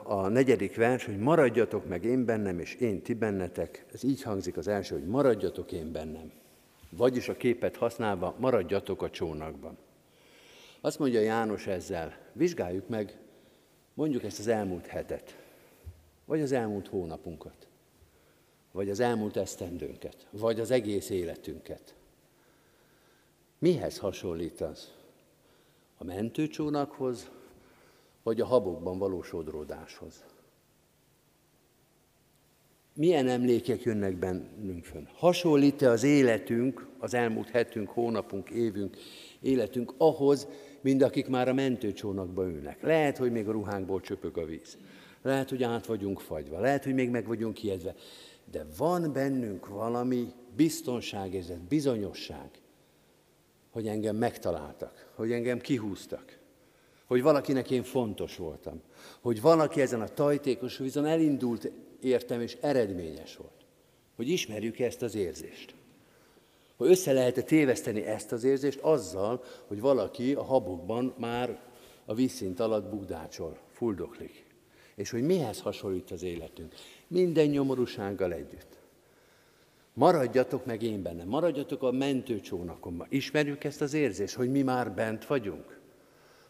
a 0.04 0.28
negyedik 0.28 0.76
vers, 0.76 1.06
hogy 1.06 1.18
maradjatok 1.18 1.88
meg 1.88 2.04
én 2.04 2.26
bennem, 2.26 2.60
és 2.60 2.76
én 2.76 3.02
ti 3.02 3.14
bennetek. 3.14 3.86
Ez 3.94 4.04
így 4.04 4.22
hangzik 4.22 4.58
az 4.58 4.68
első, 4.68 4.96
hogy 4.96 5.08
maradjatok 5.08 5.72
én 5.72 5.92
bennem. 5.92 6.32
Vagyis 6.90 7.30
a 7.30 7.38
képet 7.38 7.76
használva, 7.76 8.36
maradjatok 8.40 9.02
a 9.02 9.10
csónakban. 9.10 9.78
Azt 10.82 11.00
mondja 11.00 11.20
János 11.20 11.68
ezzel, 11.68 12.18
vizsgáljuk 12.34 12.88
meg 12.88 13.18
mondjuk 13.94 14.24
ezt 14.24 14.40
az 14.40 14.48
elmúlt 14.48 14.86
hetet, 14.86 15.38
vagy 16.26 16.42
az 16.42 16.52
elmúlt 16.52 16.88
hónapunkat, 16.88 17.68
vagy 18.72 18.90
az 18.90 19.00
elmúlt 19.00 19.38
esztendőnket, 19.38 20.28
vagy 20.30 20.60
az 20.60 20.72
egész 20.72 21.10
életünket. 21.10 21.96
Mihez 23.60 23.98
hasonlít 23.98 24.62
az? 24.62 24.94
A 25.98 26.04
mentőcsónakhoz, 26.04 27.30
vagy 28.24 28.42
a 28.42 28.46
habokban 28.46 28.98
való 28.98 29.22
sodródáshoz? 29.22 30.24
Milyen 32.96 33.28
emlékek 33.28 33.82
jönnek 33.82 34.16
bennünk 34.16 34.84
fönn? 34.84 35.06
Hasonlít-e 35.14 35.90
az 35.90 36.04
életünk, 36.04 36.88
az 37.00 37.14
elmúlt 37.14 37.50
hetünk, 37.50 37.90
hónapunk, 37.90 38.50
évünk, 38.50 38.98
életünk 39.42 39.94
ahhoz, 39.98 40.48
mint 40.82 41.04
akik 41.04 41.28
már 41.28 41.48
a 41.48 41.54
mentőcsónakba 41.54 42.50
ülnek? 42.50 42.82
Lehet, 42.82 43.18
hogy 43.18 43.32
még 43.32 43.48
a 43.48 43.52
ruhánkból 43.52 44.02
csöpög 44.02 44.38
a 44.38 44.46
víz. 44.46 44.78
Lehet, 45.22 45.50
hogy 45.50 45.64
át 45.64 45.86
vagyunk 45.86 46.20
fagyva. 46.20 46.60
Lehet, 46.60 46.84
hogy 46.84 46.94
még 46.94 47.10
meg 47.10 47.28
vagyunk 47.28 47.64
ijedve. 47.64 47.96
De 48.52 48.66
van 48.78 49.14
bennünk 49.14 49.68
valami 49.68 50.32
biztonságérzet, 50.56 51.62
bizonyosság, 51.62 52.50
hogy 53.72 53.88
engem 53.88 54.16
megtaláltak, 54.16 55.12
hogy 55.16 55.32
engem 55.32 55.60
kihúztak, 55.60 56.40
hogy 57.08 57.22
valakinek 57.22 57.72
én 57.72 57.84
fontos 57.84 58.38
voltam, 58.38 58.82
hogy 59.22 59.42
valaki 59.42 59.82
ezen 59.82 60.02
a 60.02 60.08
tajtékos 60.08 60.78
vízon 60.78 61.06
elindult 61.06 61.72
értem 62.02 62.42
és 62.42 62.58
eredményes 62.62 63.36
volt. 63.36 63.66
Hogy 64.16 64.30
ismerjük 64.30 64.80
ezt 64.80 65.02
az 65.02 65.16
érzést. 65.16 65.76
Hogy 66.78 66.90
össze 66.90 67.14
lehet 67.14 67.46
téveszteni 67.46 68.02
ezt 68.02 68.32
az 68.32 68.44
érzést 68.44 68.80
azzal, 68.80 69.44
hogy 69.68 69.80
valaki 69.80 70.34
a 70.34 70.44
habokban 70.44 71.14
már 71.18 71.60
a 72.06 72.14
vízszint 72.14 72.60
alatt 72.60 72.90
bugdácsol, 72.90 73.58
fuldoklik. 73.72 74.46
És 74.96 75.10
hogy 75.10 75.22
mihez 75.22 75.62
hasonlít 75.62 76.12
az 76.12 76.24
életünk. 76.24 76.74
Minden 77.08 77.48
nyomorúsággal 77.48 78.34
együtt. 78.34 78.82
Maradjatok 79.94 80.66
meg 80.66 80.82
én 80.82 81.02
benne, 81.02 81.24
maradjatok 81.24 81.84
a 81.84 81.92
mentőcsónakomban. 81.92 83.08
Ismerjük 83.10 83.64
ezt 83.64 83.82
az 83.82 83.94
érzést, 83.94 84.36
hogy 84.36 84.52
mi 84.52 84.62
már 84.62 84.92
bent 84.92 85.26
vagyunk. 85.26 85.73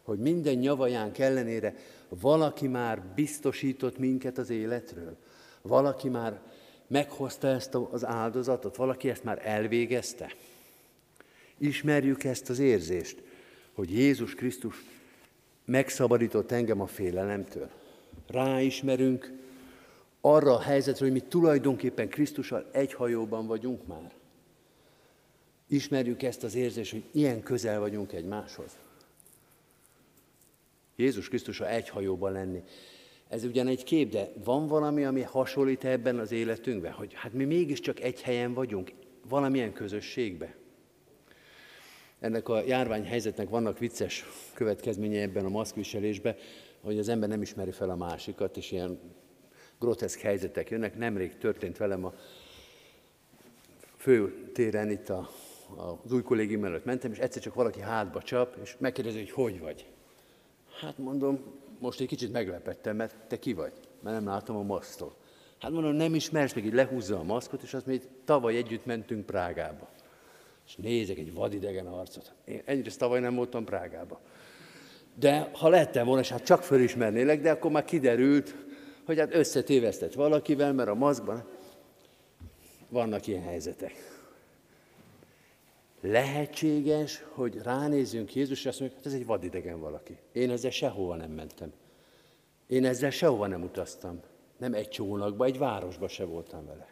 Hogy 0.03 0.19
minden 0.19 0.55
nyavajánk 0.55 1.19
ellenére 1.19 1.75
valaki 2.09 2.67
már 2.67 3.01
biztosított 3.15 3.97
minket 3.97 4.37
az 4.37 4.49
életről. 4.49 5.17
Valaki 5.61 6.09
már 6.09 6.41
meghozta 6.87 7.47
ezt 7.47 7.75
az 7.75 8.05
áldozatot, 8.05 8.75
valaki 8.75 9.09
ezt 9.09 9.23
már 9.23 9.41
elvégezte. 9.43 10.33
Ismerjük 11.57 12.23
ezt 12.23 12.49
az 12.49 12.59
érzést, 12.59 13.23
hogy 13.73 13.91
Jézus 13.91 14.35
Krisztus 14.35 14.75
megszabadított 15.65 16.51
engem 16.51 16.81
a 16.81 16.87
félelemtől. 16.87 17.69
Ráismerünk 18.27 19.31
arra 20.21 20.55
a 20.55 20.61
helyzetre, 20.61 21.05
hogy 21.05 21.13
mi 21.13 21.19
tulajdonképpen 21.19 22.09
Krisztussal 22.09 22.69
egy 22.71 22.93
hajóban 22.93 23.47
vagyunk 23.47 23.87
már. 23.87 24.11
Ismerjük 25.67 26.23
ezt 26.23 26.43
az 26.43 26.55
érzést, 26.55 26.91
hogy 26.91 27.03
ilyen 27.11 27.43
közel 27.43 27.79
vagyunk 27.79 28.13
egymáshoz. 28.13 28.77
Jézus 30.95 31.27
Krisztussal 31.27 31.67
egy 31.67 31.89
hajóban 31.89 32.31
lenni. 32.31 32.63
Ez 33.29 33.43
ugyan 33.43 33.67
egy 33.67 33.83
kép, 33.83 34.11
de 34.11 34.31
van 34.43 34.67
valami, 34.67 35.03
ami 35.03 35.21
hasonlít 35.21 35.85
ebben 35.85 36.19
az 36.19 36.31
életünkben, 36.31 36.91
hogy 36.91 37.13
hát 37.13 37.33
mi 37.33 37.43
mégiscsak 37.43 37.99
egy 37.99 38.21
helyen 38.21 38.53
vagyunk, 38.53 38.91
valamilyen 39.29 39.73
közösségbe. 39.73 40.55
Ennek 42.19 42.49
a 42.49 42.63
járványhelyzetnek 42.63 43.49
vannak 43.49 43.79
vicces 43.79 44.25
következményei 44.53 45.21
ebben 45.21 45.45
a 45.45 45.49
maszkviselésben, 45.49 46.35
hogy 46.81 46.99
az 46.99 47.09
ember 47.09 47.29
nem 47.29 47.41
ismeri 47.41 47.71
fel 47.71 47.89
a 47.89 47.95
másikat, 47.95 48.57
és 48.57 48.71
ilyen 48.71 48.99
groteszk 49.79 50.19
helyzetek 50.19 50.69
jönnek. 50.69 50.97
Nemrég 50.97 51.37
történt 51.37 51.77
velem 51.77 52.05
a 52.05 52.13
főtéren 53.97 54.89
itt 54.89 55.09
a, 55.09 55.29
az 56.03 56.11
új 56.11 56.21
kollégium 56.21 56.63
előtt 56.63 56.85
mentem, 56.85 57.11
és 57.11 57.17
egyszer 57.17 57.41
csak 57.41 57.53
valaki 57.53 57.79
hátba 57.79 58.21
csap, 58.21 58.57
és 58.61 58.75
megkérdezi, 58.79 59.17
hogy 59.17 59.31
hogy 59.31 59.59
vagy. 59.59 59.92
Hát 60.83 60.97
mondom, 60.97 61.39
most 61.79 61.99
egy 61.99 62.07
kicsit 62.07 62.31
meglepettem, 62.31 62.95
mert 62.95 63.15
te 63.27 63.39
ki 63.39 63.53
vagy? 63.53 63.71
Mert 64.01 64.15
nem 64.15 64.25
látom 64.25 64.55
a 64.55 64.61
masztól. 64.61 65.15
Hát 65.59 65.71
mondom, 65.71 65.93
nem 65.93 66.15
ismersz, 66.15 66.53
meg 66.53 66.65
így 66.65 66.73
lehúzza 66.73 67.19
a 67.19 67.23
maszkot, 67.23 67.61
és 67.61 67.73
azt 67.73 67.85
még 67.85 68.01
tavaly 68.25 68.55
együtt 68.55 68.85
mentünk 68.85 69.25
Prágába. 69.25 69.89
És 70.67 70.75
nézek 70.75 71.17
egy 71.17 71.33
vadidegen 71.33 71.87
arcot. 71.87 72.33
Én 72.45 72.61
egyrészt 72.65 72.99
tavaly 72.99 73.19
nem 73.19 73.35
voltam 73.35 73.65
Prágába. 73.65 74.19
De 75.15 75.49
ha 75.53 75.69
lettem 75.69 76.05
volna, 76.05 76.21
és 76.21 76.29
hát 76.29 76.43
csak 76.43 76.63
fölismernélek, 76.63 77.41
de 77.41 77.51
akkor 77.51 77.71
már 77.71 77.85
kiderült, 77.85 78.55
hogy 79.05 79.19
hát 79.19 79.33
összetévesztett 79.33 80.13
valakivel, 80.13 80.73
mert 80.73 80.89
a 80.89 80.95
maszkban 80.95 81.43
vannak 82.89 83.27
ilyen 83.27 83.43
helyzetek. 83.43 84.12
Lehetséges, 86.05 87.23
hogy 87.29 87.57
ránézzünk 87.61 88.35
Jézusra, 88.35 88.69
azt 88.69 88.79
mondjuk, 88.79 89.03
hát 89.03 89.13
ez 89.13 89.19
egy 89.19 89.25
vadidegen 89.25 89.79
valaki. 89.79 90.17
Én 90.31 90.49
ezzel 90.49 90.71
sehova 90.71 91.15
nem 91.15 91.31
mentem. 91.31 91.71
Én 92.67 92.85
ezzel 92.85 93.09
sehova 93.09 93.47
nem 93.47 93.63
utaztam. 93.63 94.19
Nem 94.57 94.73
egy 94.73 94.89
csónakba, 94.89 95.45
egy 95.45 95.57
városba 95.57 96.07
se 96.07 96.23
voltam 96.23 96.65
vele. 96.65 96.87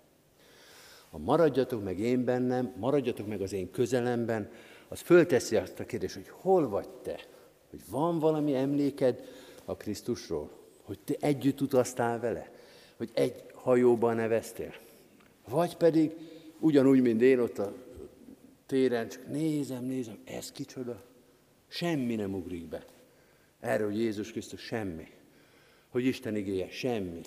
Ha 1.09 1.17
maradjatok 1.17 1.83
meg 1.83 1.99
én 1.99 2.23
bennem, 2.23 2.73
maradjatok 2.77 3.27
meg 3.27 3.41
az 3.41 3.53
én 3.53 3.71
közelemben, 3.71 4.51
az 4.87 4.99
fölteszi 4.99 5.55
azt 5.55 5.79
a 5.79 5.85
kérdést, 5.85 6.15
hogy 6.15 6.29
hol 6.29 6.69
vagy 6.69 6.89
te? 6.89 7.19
Hogy 7.69 7.81
van 7.89 8.19
valami 8.19 8.55
emléked 8.55 9.23
a 9.65 9.75
Krisztusról? 9.75 10.49
Hogy 10.83 10.99
te 10.99 11.15
együtt 11.19 11.61
utaztál 11.61 12.19
vele? 12.19 12.51
Hogy 12.97 13.09
egy 13.13 13.43
hajóban 13.53 14.15
neveztél? 14.15 14.73
Vagy 15.49 15.77
pedig 15.77 16.11
ugyanúgy, 16.59 17.01
mint 17.01 17.21
én 17.21 17.39
ott 17.39 17.57
a 17.57 17.73
téren, 18.71 19.07
csak 19.09 19.27
nézem, 19.27 19.83
nézem, 19.83 20.19
ez 20.23 20.51
kicsoda? 20.51 21.03
Semmi 21.67 22.15
nem 22.15 22.33
ugrik 22.33 22.65
be. 22.65 22.85
Erről 23.59 23.93
Jézus 23.93 24.31
Krisztus 24.31 24.61
semmi. 24.61 25.07
Hogy 25.89 26.05
Isten 26.05 26.35
igéje, 26.35 26.69
semmi. 26.69 27.21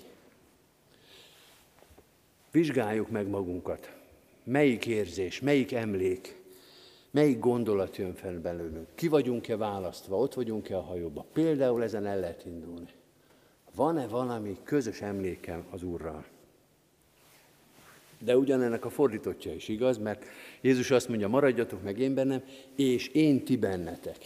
Vizsgáljuk 2.51 3.09
meg 3.09 3.27
magunkat. 3.27 3.95
Melyik 4.43 4.85
érzés, 4.85 5.39
melyik 5.39 5.71
emlék, 5.71 6.35
melyik 7.11 7.39
gondolat 7.39 7.95
jön 7.95 8.13
fel 8.13 8.39
belőlünk? 8.39 8.87
Ki 8.95 9.07
vagyunk-e 9.07 9.57
választva, 9.57 10.17
ott 10.17 10.33
vagyunk-e 10.33 10.77
a 10.77 10.81
hajóba? 10.81 11.25
Például 11.33 11.83
ezen 11.83 12.05
el 12.05 12.19
lehet 12.19 12.45
indulni. 12.45 12.93
Van-e 13.75 14.07
valami 14.07 14.57
közös 14.63 15.01
emlékem 15.01 15.65
az 15.71 15.83
Úrral? 15.83 16.25
De 18.19 18.37
ugyanennek 18.37 18.85
a 18.85 18.89
fordítottja 18.89 19.53
is 19.53 19.67
igaz, 19.67 19.97
mert 19.97 20.25
Jézus 20.65 20.91
azt 20.91 21.07
mondja, 21.07 21.27
maradjatok 21.27 21.83
meg 21.83 21.99
én 21.99 22.13
bennem, 22.13 22.43
és 22.75 23.07
én 23.07 23.43
ti 23.43 23.57
bennetek. 23.57 24.17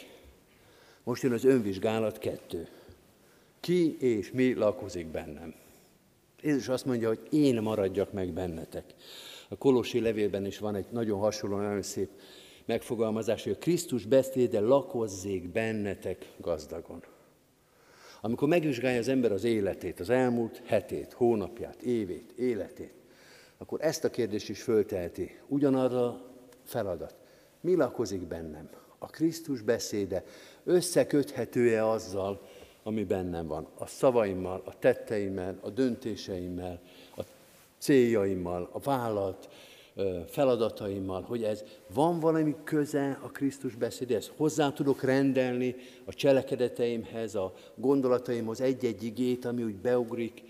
Most 1.03 1.23
jön 1.23 1.31
az 1.31 1.43
önvizsgálat 1.43 2.17
kettő. 2.17 2.67
Ki 3.59 3.97
és 3.97 4.31
mi 4.31 4.53
lakozik 4.53 5.07
bennem? 5.07 5.53
Jézus 6.41 6.67
azt 6.67 6.85
mondja, 6.85 7.07
hogy 7.07 7.19
én 7.29 7.61
maradjak 7.61 8.13
meg 8.13 8.33
bennetek. 8.33 8.83
A 9.49 9.55
Kolossi 9.57 9.99
levélben 9.99 10.45
is 10.45 10.57
van 10.57 10.75
egy 10.75 10.85
nagyon 10.89 11.19
hasonló, 11.19 11.57
nagyon 11.57 11.81
szép 11.81 12.09
megfogalmazás, 12.65 13.43
hogy 13.43 13.51
a 13.51 13.57
Krisztus 13.57 14.05
beszéde 14.05 14.59
lakozzék 14.59 15.49
bennetek 15.51 16.25
gazdagon. 16.37 17.03
Amikor 18.21 18.47
megvizsgálja 18.47 18.99
az 18.99 19.07
ember 19.07 19.31
az 19.31 19.43
életét, 19.43 19.99
az 19.99 20.09
elmúlt 20.09 20.61
hetét, 20.65 21.13
hónapját, 21.13 21.81
évét, 21.81 22.31
életét, 22.37 22.93
akkor 23.57 23.79
ezt 23.81 24.03
a 24.03 24.09
kérdést 24.09 24.49
is 24.49 24.61
fölteheti. 24.61 25.37
Ugyanarra 25.47 26.28
feladat. 26.69 27.15
Mi 27.61 27.75
lakozik 27.75 28.21
bennem? 28.21 28.69
A 28.97 29.05
Krisztus 29.05 29.61
beszéde 29.61 30.23
összeköthető-e 30.63 31.87
azzal, 31.87 32.41
ami 32.83 33.03
bennem 33.03 33.47
van? 33.47 33.67
A 33.77 33.85
szavaimmal, 33.85 34.61
a 34.65 34.79
tetteimmel, 34.79 35.57
a 35.61 35.69
döntéseimmel, 35.69 36.81
a 37.17 37.21
céljaimmal, 37.77 38.69
a 38.71 38.79
vállalt 38.79 39.49
feladataimmal, 40.27 41.21
hogy 41.21 41.43
ez 41.43 41.63
van 41.93 42.19
valami 42.19 42.55
köze 42.63 43.19
a 43.23 43.27
Krisztus 43.27 43.75
beszédéhez. 43.75 44.31
Hozzá 44.37 44.71
tudok 44.71 45.03
rendelni 45.03 45.75
a 46.05 46.13
cselekedeteimhez, 46.13 47.35
a 47.35 47.53
gondolataimhoz 47.75 48.61
egy-egy 48.61 49.03
igét, 49.03 49.45
ami 49.45 49.63
úgy 49.63 49.75
beugrik, 49.75 50.43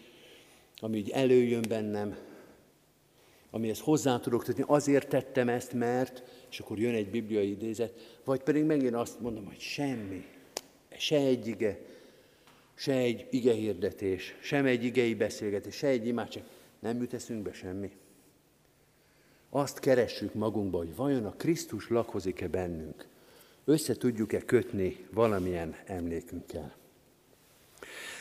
ami 0.79 0.99
úgy 0.99 1.09
előjön 1.09 1.63
bennem, 1.67 2.17
amihez 3.51 3.79
hozzá 3.79 4.19
tudok 4.19 4.43
tenni, 4.43 4.63
azért 4.67 5.09
tettem 5.09 5.49
ezt, 5.49 5.73
mert, 5.73 6.23
és 6.49 6.59
akkor 6.59 6.79
jön 6.79 6.93
egy 6.93 7.09
bibliai 7.09 7.49
idézet, 7.49 8.19
vagy 8.23 8.41
pedig 8.41 8.63
megint 8.63 8.95
azt 8.95 9.19
mondom, 9.19 9.45
hogy 9.45 9.59
semmi, 9.59 10.25
se 10.97 11.15
egy 11.15 11.47
ige, 11.47 11.79
se 12.75 12.93
egy 12.93 13.27
ige 13.29 13.53
hirdetés, 13.53 14.35
sem 14.41 14.65
egy 14.65 14.83
igei 14.83 15.15
beszélgetés, 15.15 15.75
se 15.75 15.87
egy 15.87 16.07
imádság, 16.07 16.43
nem 16.79 16.97
jut 16.97 17.13
eszünkbe 17.13 17.53
semmi. 17.53 17.91
Azt 19.49 19.79
keressük 19.79 20.33
magunkba, 20.33 20.77
hogy 20.77 20.95
vajon 20.95 21.25
a 21.25 21.35
Krisztus 21.37 21.89
lakozik-e 21.89 22.47
bennünk, 22.47 23.07
össze 23.65 23.95
tudjuk-e 23.95 24.39
kötni 24.39 25.05
valamilyen 25.11 25.75
emlékünkkel. 25.85 26.78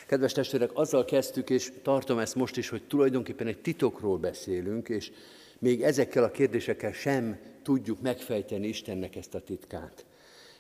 Kedves 0.09 0.33
testvérek, 0.33 0.71
azzal 0.75 1.05
kezdtük, 1.05 1.51
és 1.51 1.73
tartom 1.83 2.19
ezt 2.19 2.35
most 2.35 2.57
is, 2.57 2.69
hogy 2.69 2.83
tulajdonképpen 2.87 3.47
egy 3.47 3.61
titokról 3.61 4.19
beszélünk, 4.19 4.89
és 4.89 5.11
Még 5.59 5.83
ezekkel 5.83 6.25
a 6.25 6.31
kérdésekkel 6.31 6.93
sem 6.93 7.39
tudjuk 7.63 8.01
megfejteni 8.01 8.67
Istennek 8.67 9.17
ezt 9.17 9.35
a 9.35 9.41
titkát. 9.41 10.07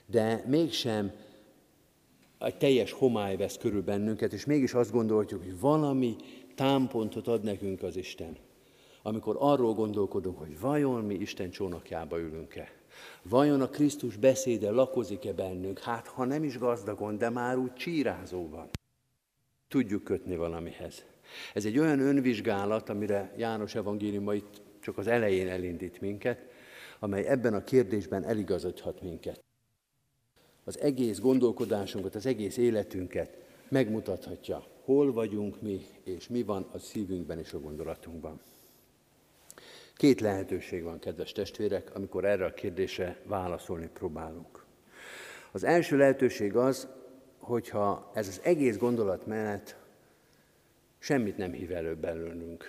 De 0.06 0.44
mégsem 0.46 1.12
egy 2.38 2.56
teljes 2.56 2.92
homály 2.92 3.36
vesz 3.36 3.56
körül 3.56 3.82
bennünket, 3.82 4.32
és 4.32 4.44
mégis 4.44 4.74
azt 4.74 4.92
gondoljuk, 4.92 5.42
hogy 5.42 5.60
valami 5.60 6.16
támpontot 6.54 7.28
ad 7.28 7.42
nekünk 7.42 7.82
az 7.82 7.96
Isten. 7.96 8.36
Amikor 9.02 9.36
arról 9.38 9.74
gondolkodunk, 9.74 10.38
hogy 10.38 10.60
vajon 10.60 11.04
mi 11.04 11.14
Isten 11.14 11.50
csónakjába 11.50 12.18
ülünk-e. 12.18 12.72
Vajon 13.22 13.60
a 13.60 13.68
Krisztus 13.68 14.16
beszéde 14.16 14.70
lakozik-e 14.70 15.32
bennünk? 15.32 15.78
Hát, 15.78 16.06
ha 16.06 16.24
nem 16.24 16.44
is 16.44 16.58
gazdagon, 16.58 17.18
de 17.18 17.30
már 17.30 17.56
úgy 17.56 17.72
csírázóban. 17.74 18.68
Tudjuk 19.68 20.04
kötni 20.04 20.36
valamihez. 20.36 21.04
Ez 21.54 21.64
egy 21.64 21.78
olyan 21.78 22.00
önvizsgálat, 22.00 22.88
amire 22.88 23.32
János 23.36 23.74
evangéliuma 23.74 24.34
itt 24.34 24.60
csak 24.80 24.98
az 24.98 25.06
elején 25.06 25.48
elindít 25.48 26.00
minket, 26.00 26.46
amely 26.98 27.26
ebben 27.26 27.54
a 27.54 27.64
kérdésben 27.64 28.24
eligazodhat 28.24 29.02
minket. 29.02 29.44
Az 30.64 30.78
egész 30.78 31.18
gondolkodásunkat, 31.18 32.14
az 32.14 32.26
egész 32.26 32.56
életünket 32.56 33.36
megmutathatja, 33.68 34.66
hol 34.84 35.12
vagyunk 35.12 35.60
mi, 35.60 35.86
és 36.04 36.28
mi 36.28 36.42
van 36.42 36.68
a 36.72 36.78
szívünkben 36.78 37.38
és 37.38 37.52
a 37.52 37.60
gondolatunkban. 37.60 38.40
Két 39.96 40.20
lehetőség 40.20 40.82
van, 40.82 40.98
kedves 40.98 41.32
testvérek, 41.32 41.94
amikor 41.94 42.24
erre 42.24 42.44
a 42.44 42.54
kérdésre 42.54 43.20
válaszolni 43.24 43.88
próbálunk. 43.92 44.64
Az 45.52 45.64
első 45.64 45.96
lehetőség 45.96 46.56
az, 46.56 46.88
hogyha 47.48 48.10
ez 48.14 48.28
az 48.28 48.40
egész 48.42 48.76
gondolatmenet 48.76 49.76
semmit 50.98 51.36
nem 51.36 51.52
hív 51.52 51.72
elő 51.72 51.94
belőlünk. 51.94 52.64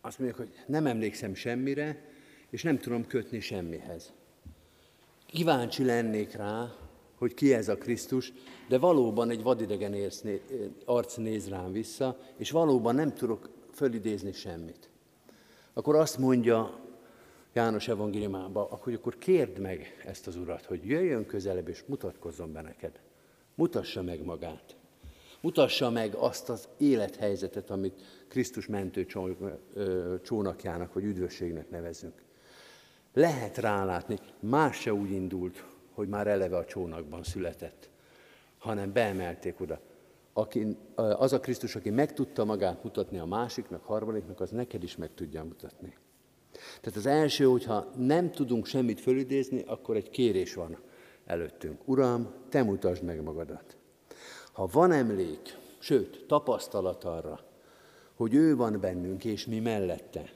Azt 0.00 0.18
mondjuk, 0.18 0.40
hogy 0.40 0.54
nem 0.66 0.86
emlékszem 0.86 1.34
semmire, 1.34 2.04
és 2.50 2.62
nem 2.62 2.78
tudom 2.78 3.06
kötni 3.06 3.40
semmihez. 3.40 4.12
Kíváncsi 5.26 5.84
lennék 5.84 6.32
rá, 6.32 6.74
hogy 7.18 7.34
ki 7.34 7.54
ez 7.54 7.68
a 7.68 7.76
Krisztus, 7.76 8.32
de 8.68 8.78
valóban 8.78 9.30
egy 9.30 9.42
vadidegen 9.42 9.94
érsz, 9.94 10.24
arc 10.84 11.16
néz 11.16 11.48
rám 11.48 11.72
vissza, 11.72 12.18
és 12.36 12.50
valóban 12.50 12.94
nem 12.94 13.14
tudok 13.14 13.50
fölidézni 13.72 14.32
semmit. 14.32 14.88
Akkor 15.72 15.96
azt 15.96 16.18
mondja 16.18 16.78
János 17.52 17.88
evangéliumában, 17.88 18.66
hogy 18.70 18.94
akkor 18.94 19.18
kérd 19.18 19.58
meg 19.58 20.02
ezt 20.06 20.26
az 20.26 20.36
Urat, 20.36 20.64
hogy 20.64 20.86
jöjjön 20.86 21.26
közelebb 21.26 21.68
és 21.68 21.82
mutatkozzon 21.86 22.52
be 22.52 22.60
neked. 22.60 23.00
Mutassa 23.60 24.02
meg 24.02 24.24
magát. 24.24 24.76
Mutassa 25.40 25.90
meg 25.90 26.14
azt 26.14 26.48
az 26.48 26.68
élethelyzetet, 26.78 27.70
amit 27.70 28.02
Krisztus 28.28 28.66
mentő 28.66 29.06
csónakjának 30.22 30.92
vagy 30.92 31.04
üdvösségnek 31.04 31.70
nevezünk. 31.70 32.22
Lehet 33.14 33.58
rálátni, 33.58 34.18
más 34.38 34.80
se 34.80 34.92
úgy 34.94 35.10
indult, 35.10 35.64
hogy 35.92 36.08
már 36.08 36.26
eleve 36.26 36.56
a 36.56 36.64
csónakban 36.64 37.22
született, 37.22 37.90
hanem 38.58 38.92
beemelték 38.92 39.60
oda. 39.60 39.80
Aki, 40.32 40.76
az 40.94 41.32
a 41.32 41.40
Krisztus, 41.40 41.76
aki 41.76 41.90
meg 41.90 42.12
tudta 42.12 42.44
magát 42.44 42.84
mutatni 42.84 43.18
a 43.18 43.24
másiknak, 43.24 43.84
harmadiknak, 43.84 44.40
az 44.40 44.50
neked 44.50 44.82
is 44.82 44.96
meg 44.96 45.10
tudja 45.14 45.44
mutatni. 45.44 45.96
Tehát 46.80 46.98
az 46.98 47.06
első, 47.06 47.44
hogyha 47.44 47.90
nem 47.96 48.30
tudunk 48.30 48.66
semmit 48.66 49.00
fölidézni, 49.00 49.62
akkor 49.66 49.96
egy 49.96 50.10
kérés 50.10 50.54
van 50.54 50.78
előttünk. 51.30 51.88
Uram, 51.88 52.32
te 52.48 52.62
mutasd 52.62 53.02
meg 53.02 53.22
magadat. 53.22 53.76
Ha 54.52 54.66
van 54.72 54.92
emlék, 54.92 55.58
sőt, 55.78 56.24
tapasztalat 56.26 57.04
arra, 57.04 57.40
hogy 58.14 58.34
ő 58.34 58.56
van 58.56 58.80
bennünk, 58.80 59.24
és 59.24 59.46
mi 59.46 59.58
mellette, 59.58 60.32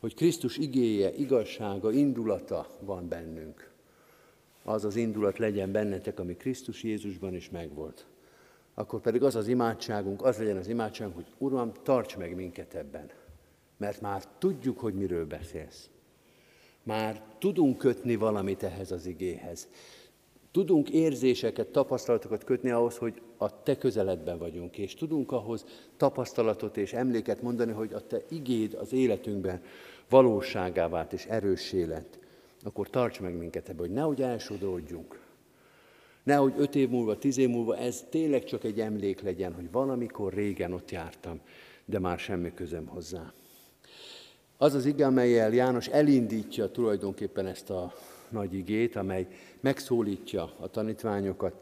hogy 0.00 0.14
Krisztus 0.14 0.56
igéje, 0.56 1.14
igazsága, 1.14 1.92
indulata 1.92 2.66
van 2.80 3.08
bennünk, 3.08 3.70
az 4.64 4.84
az 4.84 4.96
indulat 4.96 5.38
legyen 5.38 5.72
bennetek, 5.72 6.20
ami 6.20 6.36
Krisztus 6.36 6.82
Jézusban 6.82 7.34
is 7.34 7.50
megvolt. 7.50 8.06
Akkor 8.74 9.00
pedig 9.00 9.22
az 9.22 9.34
az 9.34 9.46
imádságunk, 9.46 10.24
az 10.24 10.38
legyen 10.38 10.56
az 10.56 10.68
imádságunk, 10.68 11.14
hogy 11.14 11.26
Uram, 11.38 11.72
tarts 11.82 12.16
meg 12.16 12.34
minket 12.34 12.74
ebben. 12.74 13.10
Mert 13.76 14.00
már 14.00 14.22
tudjuk, 14.38 14.78
hogy 14.78 14.94
miről 14.94 15.26
beszélsz. 15.26 15.88
Már 16.82 17.22
tudunk 17.38 17.78
kötni 17.78 18.16
valamit 18.16 18.62
ehhez 18.62 18.90
az 18.90 19.06
igéhez. 19.06 19.68
Tudunk 20.56 20.90
érzéseket, 20.90 21.66
tapasztalatokat 21.66 22.44
kötni 22.44 22.70
ahhoz, 22.70 22.96
hogy 22.96 23.20
a 23.36 23.62
te 23.62 23.78
közeledben 23.78 24.38
vagyunk, 24.38 24.78
és 24.78 24.94
tudunk 24.94 25.32
ahhoz 25.32 25.64
tapasztalatot 25.96 26.76
és 26.76 26.92
emléket 26.92 27.42
mondani, 27.42 27.72
hogy 27.72 27.92
a 27.92 28.06
te 28.06 28.22
igéd 28.28 28.74
az 28.74 28.92
életünkben 28.92 29.62
valóságá 30.08 30.88
vált 30.88 31.12
és 31.12 31.24
erőssé 31.24 31.84
lett 31.84 32.18
akkor 32.62 32.90
tarts 32.90 33.20
meg 33.20 33.36
minket 33.36 33.68
ebbe, 33.68 33.80
hogy 33.80 33.90
nehogy 33.90 34.22
elsodródjunk. 34.22 35.20
Nehogy 36.22 36.54
öt 36.56 36.74
év 36.74 36.88
múlva, 36.88 37.18
tíz 37.18 37.38
év 37.38 37.48
múlva 37.48 37.76
ez 37.76 38.04
tényleg 38.10 38.44
csak 38.44 38.64
egy 38.64 38.80
emlék 38.80 39.20
legyen, 39.20 39.54
hogy 39.54 39.70
valamikor 39.70 40.32
régen 40.32 40.72
ott 40.72 40.90
jártam, 40.90 41.40
de 41.84 41.98
már 41.98 42.18
semmi 42.18 42.54
közöm 42.54 42.86
hozzá. 42.86 43.32
Az 44.56 44.74
az 44.74 44.86
ige, 44.86 45.06
amelyel 45.06 45.52
János 45.52 45.86
elindítja 45.86 46.70
tulajdonképpen 46.70 47.46
ezt 47.46 47.70
a 47.70 47.92
nagy 48.30 48.54
igét, 48.54 48.96
amely 48.96 49.26
megszólítja 49.60 50.54
a 50.60 50.70
tanítványokat, 50.70 51.54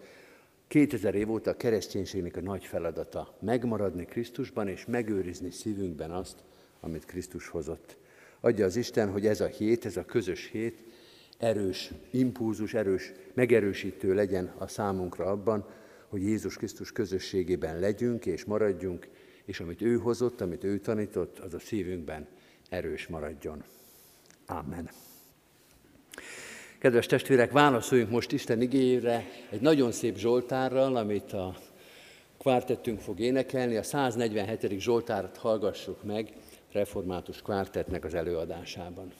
2000 0.68 1.14
év 1.14 1.30
óta 1.30 1.50
a 1.50 1.56
kereszténységnek 1.56 2.36
a 2.36 2.40
nagy 2.40 2.64
feladata 2.64 3.36
megmaradni 3.40 4.04
Krisztusban 4.04 4.68
és 4.68 4.84
megőrizni 4.86 5.50
szívünkben 5.50 6.10
azt, 6.10 6.36
amit 6.80 7.04
Krisztus 7.04 7.48
hozott. 7.48 7.96
Adja 8.40 8.64
az 8.64 8.76
Isten, 8.76 9.10
hogy 9.10 9.26
ez 9.26 9.40
a 9.40 9.46
hét, 9.46 9.84
ez 9.84 9.96
a 9.96 10.04
közös 10.04 10.50
hét 10.50 10.82
erős 11.38 11.90
impulzus, 12.10 12.74
erős 12.74 13.12
megerősítő 13.34 14.14
legyen 14.14 14.54
a 14.58 14.66
számunkra 14.66 15.24
abban, 15.24 15.66
hogy 16.08 16.22
Jézus 16.22 16.56
Krisztus 16.56 16.92
közösségében 16.92 17.78
legyünk 17.78 18.26
és 18.26 18.44
maradjunk, 18.44 19.08
és 19.44 19.60
amit 19.60 19.82
ő 19.82 19.96
hozott, 19.96 20.40
amit 20.40 20.64
ő 20.64 20.78
tanított, 20.78 21.38
az 21.38 21.54
a 21.54 21.58
szívünkben 21.58 22.26
erős 22.68 23.06
maradjon. 23.06 23.64
Amen. 24.46 24.90
Kedves 26.84 27.06
testvérek, 27.06 27.52
válaszoljunk 27.52 28.10
most 28.10 28.32
Isten 28.32 28.60
igényére 28.60 29.24
egy 29.50 29.60
nagyon 29.60 29.92
szép 29.92 30.16
Zsoltárral, 30.16 30.96
amit 30.96 31.32
a 31.32 31.54
kvártettünk 32.38 33.00
fog 33.00 33.20
énekelni. 33.20 33.76
A 33.76 33.82
147. 33.82 34.80
Zsoltárt 34.80 35.36
hallgassuk 35.36 36.02
meg 36.02 36.32
református 36.72 37.42
kvártetnek 37.42 38.04
az 38.04 38.14
előadásában. 38.14 39.12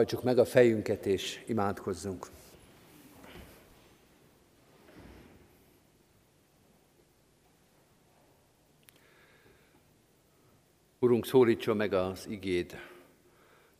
Hajtsuk 0.00 0.22
meg 0.22 0.38
a 0.38 0.44
fejünket 0.44 1.06
és 1.06 1.44
imádkozzunk. 1.46 2.26
Urunk, 10.98 11.26
szólítson 11.26 11.76
meg 11.76 11.92
az 11.92 12.26
igéd, 12.28 12.76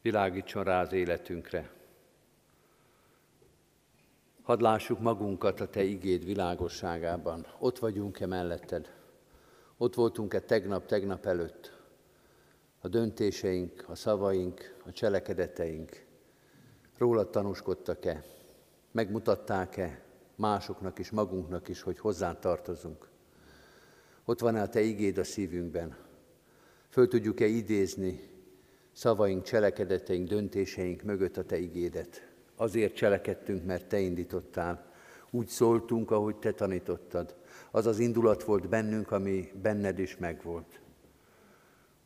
világítson 0.02 0.64
rá 0.64 0.80
az 0.80 0.92
életünkre. 0.92 1.70
Hadd 4.42 4.62
lássuk 4.62 5.00
magunkat 5.00 5.60
a 5.60 5.68
Te 5.68 5.82
igéd 5.82 6.24
világosságában. 6.24 7.46
Ott 7.58 7.78
vagyunk-e 7.78 8.26
melletted? 8.26 8.94
Ott 9.76 9.94
voltunk-e 9.94 10.40
tegnap, 10.40 10.86
tegnap 10.86 11.26
előtt? 11.26 11.72
A 12.80 12.88
döntéseink, 12.88 13.84
a 13.88 13.94
szavaink, 13.94 14.76
a 14.86 14.92
cselekedeteink 14.92 16.08
rólad 17.00 17.30
tanúskodtak-e? 17.30 18.24
Megmutatták-e 18.90 20.02
másoknak 20.36 20.98
is, 20.98 21.10
magunknak 21.10 21.68
is, 21.68 21.82
hogy 21.82 21.98
hozzá 21.98 22.38
tartozunk? 22.38 23.08
Ott 24.24 24.40
van-e 24.40 24.62
a 24.62 24.68
Te 24.68 24.80
igéd 24.80 25.18
a 25.18 25.24
szívünkben? 25.24 25.96
Föl 26.88 27.08
tudjuk-e 27.08 27.46
idézni 27.46 28.30
szavaink, 28.92 29.42
cselekedeteink, 29.42 30.28
döntéseink 30.28 31.02
mögött 31.02 31.36
a 31.36 31.44
Te 31.44 31.58
igédet? 31.58 32.28
Azért 32.56 32.94
cselekedtünk, 32.94 33.64
mert 33.64 33.88
Te 33.88 33.98
indítottál. 33.98 34.92
Úgy 35.30 35.46
szóltunk, 35.46 36.10
ahogy 36.10 36.36
Te 36.36 36.52
tanítottad. 36.52 37.36
Az 37.70 37.86
az 37.86 37.98
indulat 37.98 38.44
volt 38.44 38.68
bennünk, 38.68 39.10
ami 39.10 39.52
benned 39.62 39.98
is 39.98 40.16
megvolt. 40.16 40.80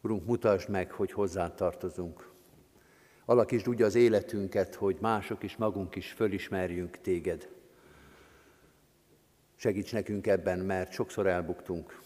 Urunk, 0.03 0.26
mutasd 0.26 0.68
meg, 0.68 0.90
hogy 0.90 1.12
hozzá 1.12 1.55
tartozunk. 1.55 2.32
Alakítsd 3.25 3.68
úgy 3.68 3.83
az 3.83 3.95
életünket, 3.95 4.75
hogy 4.75 4.97
mások 5.01 5.43
is, 5.43 5.57
magunk 5.57 5.95
is 5.95 6.12
fölismerjünk 6.12 7.01
Téged. 7.01 7.49
Segíts 9.55 9.93
nekünk 9.93 10.27
ebben, 10.27 10.59
mert 10.59 10.93
sokszor 10.93 11.27
elbuktunk. 11.27 12.03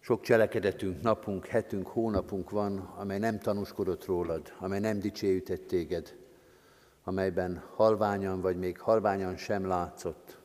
Sok 0.00 0.20
cselekedetünk, 0.20 1.02
napunk, 1.02 1.46
hetünk, 1.46 1.86
hónapunk 1.86 2.50
van, 2.50 2.78
amely 2.78 3.18
nem 3.18 3.38
tanúskodott 3.38 4.04
rólad, 4.04 4.52
amely 4.58 4.80
nem 4.80 4.98
dicsőített 4.98 5.66
téged, 5.66 6.16
amelyben 7.04 7.62
halványan 7.74 8.40
vagy 8.40 8.56
még 8.56 8.78
halványan 8.78 9.36
sem 9.36 9.66
látszott, 9.66 10.38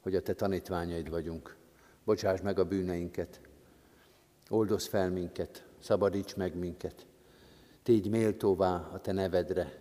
hogy 0.00 0.14
a 0.14 0.22
te 0.22 0.34
tanítványaid 0.34 1.10
vagyunk. 1.10 1.56
Bocsáss 2.04 2.40
meg 2.40 2.58
a 2.58 2.64
bűneinket, 2.64 3.40
oldozz 4.48 4.86
fel 4.86 5.10
minket, 5.10 5.66
szabadíts 5.78 6.36
meg 6.36 6.56
minket, 6.56 7.06
tégy 7.82 8.10
méltóvá 8.10 8.90
a 8.92 9.00
te 9.00 9.12
nevedre, 9.12 9.72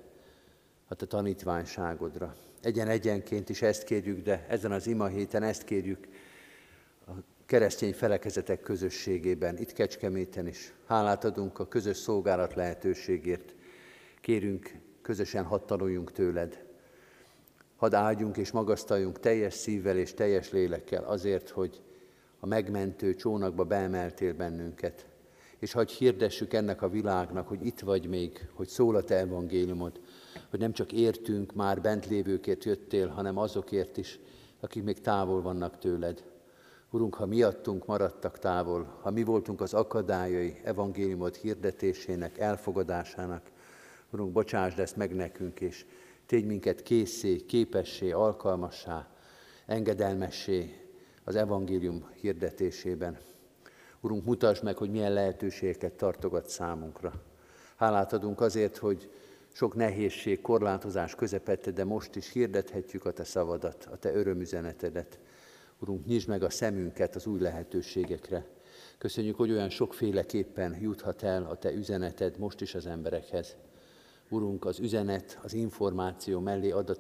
a 0.88 0.96
te 0.96 1.06
tanítványságodra. 1.06 2.36
Egyen-egyenként 2.62 3.50
is 3.50 3.62
ezt 3.62 3.84
kérjük, 3.84 4.24
de 4.24 4.46
ezen 4.50 4.72
az 4.72 4.88
ima 4.88 5.08
héten 5.08 5.44
ezt 5.44 5.64
kérjük 5.64 6.08
a 7.08 7.12
keresztény 7.46 7.94
felekezetek 7.94 8.62
közösségében, 8.62 9.58
itt 9.58 9.74
Kecskeméten 9.74 10.48
is. 10.48 10.74
Hálát 10.86 11.24
adunk 11.24 11.60
a 11.60 11.68
közös 11.68 11.98
szolgálat 11.98 12.54
lehetőségért. 12.54 13.54
Kérünk, 14.22 14.72
közösen 15.02 15.44
hadd 15.44 15.66
tanuljunk 15.66 16.12
tőled. 16.12 16.64
Hadd 17.76 17.94
áldjunk 17.94 18.38
és 18.38 18.52
magasztaljunk 18.52 19.20
teljes 19.20 19.54
szívvel 19.54 19.98
és 19.98 20.14
teljes 20.14 20.52
lélekkel 20.52 21.04
azért, 21.04 21.50
hogy 21.50 21.82
a 22.40 22.46
megmentő 22.46 23.16
csónakba 23.16 23.64
beemeltél 23.64 24.34
bennünket. 24.34 25.09
És 25.60 25.72
hagyj 25.72 25.94
hirdessük 25.94 26.54
ennek 26.54 26.82
a 26.82 26.90
világnak, 26.90 27.48
hogy 27.48 27.66
itt 27.66 27.80
vagy 27.80 28.08
még, 28.08 28.48
hogy 28.54 28.68
szól 28.68 28.96
a 28.96 29.04
te 29.04 29.16
evangéliumod, 29.16 30.00
hogy 30.50 30.60
nem 30.60 30.72
csak 30.72 30.92
értünk, 30.92 31.54
már 31.54 31.82
bent 31.82 32.08
lévőkért 32.08 32.64
jöttél, 32.64 33.08
hanem 33.08 33.38
azokért 33.38 33.98
is, 33.98 34.20
akik 34.60 34.84
még 34.84 35.02
távol 35.02 35.42
vannak 35.42 35.78
tőled. 35.78 36.24
Urunk, 36.92 37.16
ha 37.16 37.26
miattunk 37.26 37.86
maradtak 37.86 38.40
távol, 38.40 39.00
ha 39.02 39.12
mi 39.12 39.24
voltunk 39.24 39.62
az 39.62 39.74
akadályai 39.74 40.60
evangéliumot 40.64 41.36
hirdetésének, 41.36 42.38
elfogadásának, 42.38 43.52
Urunk, 44.12 44.32
bocsásd 44.32 44.80
ezt 44.80 44.96
meg 44.96 45.16
nekünk, 45.16 45.62
és 45.62 45.86
tégy 46.26 46.46
minket 46.46 46.82
készé, 46.82 47.46
képessé, 47.46 48.12
alkalmassá, 48.12 49.08
engedelmessé 49.66 50.90
az 51.24 51.36
evangélium 51.36 52.10
hirdetésében. 52.22 53.18
Urunk, 54.02 54.26
mutasd 54.26 54.64
meg, 54.64 54.78
hogy 54.78 54.92
milyen 54.92 55.14
lehetőségeket 55.14 55.94
tartogat 55.94 56.50
számunkra. 56.50 57.14
Hálát 57.76 58.14
adunk 58.14 58.42
azért, 58.42 58.78
hogy 58.78 59.12
sok 59.52 59.76
nehézség, 59.76 60.42
korlátozás 60.42 61.16
közepette, 61.16 61.72
de 61.72 61.84
most 61.84 62.16
is 62.16 62.32
hirdethetjük 62.32 63.06
a 63.06 63.12
Te 63.12 63.24
szavadat, 63.24 63.88
a 63.92 63.98
Te 63.98 64.14
örömüzenetedet. 64.14 65.20
Urunk, 65.80 66.06
nyisd 66.06 66.28
meg 66.28 66.44
a 66.44 66.50
szemünket 66.50 67.16
az 67.16 67.26
új 67.26 67.40
lehetőségekre. 67.40 68.46
Köszönjük, 68.98 69.36
hogy 69.36 69.52
olyan 69.52 69.70
sokféleképpen 69.70 70.78
juthat 70.82 71.24
el 71.24 71.44
a 71.44 71.56
Te 71.58 71.72
üzeneted 71.72 72.38
most 72.38 72.62
is 72.62 72.76
az 72.76 72.86
emberekhez. 72.86 73.56
Urunk, 74.30 74.66
az 74.66 74.80
üzenet, 74.80 75.40
az 75.44 75.54
információ 75.54 76.40
mellé 76.40 76.72
ad 76.72 76.98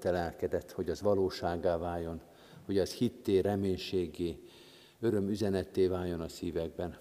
hogy 0.74 0.90
az 0.90 1.02
valóságá 1.02 1.78
váljon, 1.78 2.22
hogy 2.66 2.78
az 2.78 2.92
hitté, 2.92 3.40
reménységé, 3.40 4.40
öröm 5.00 5.30
üzenetté 5.30 5.88
váljon 5.88 6.22
a 6.22 6.28
szívekben. 6.28 6.98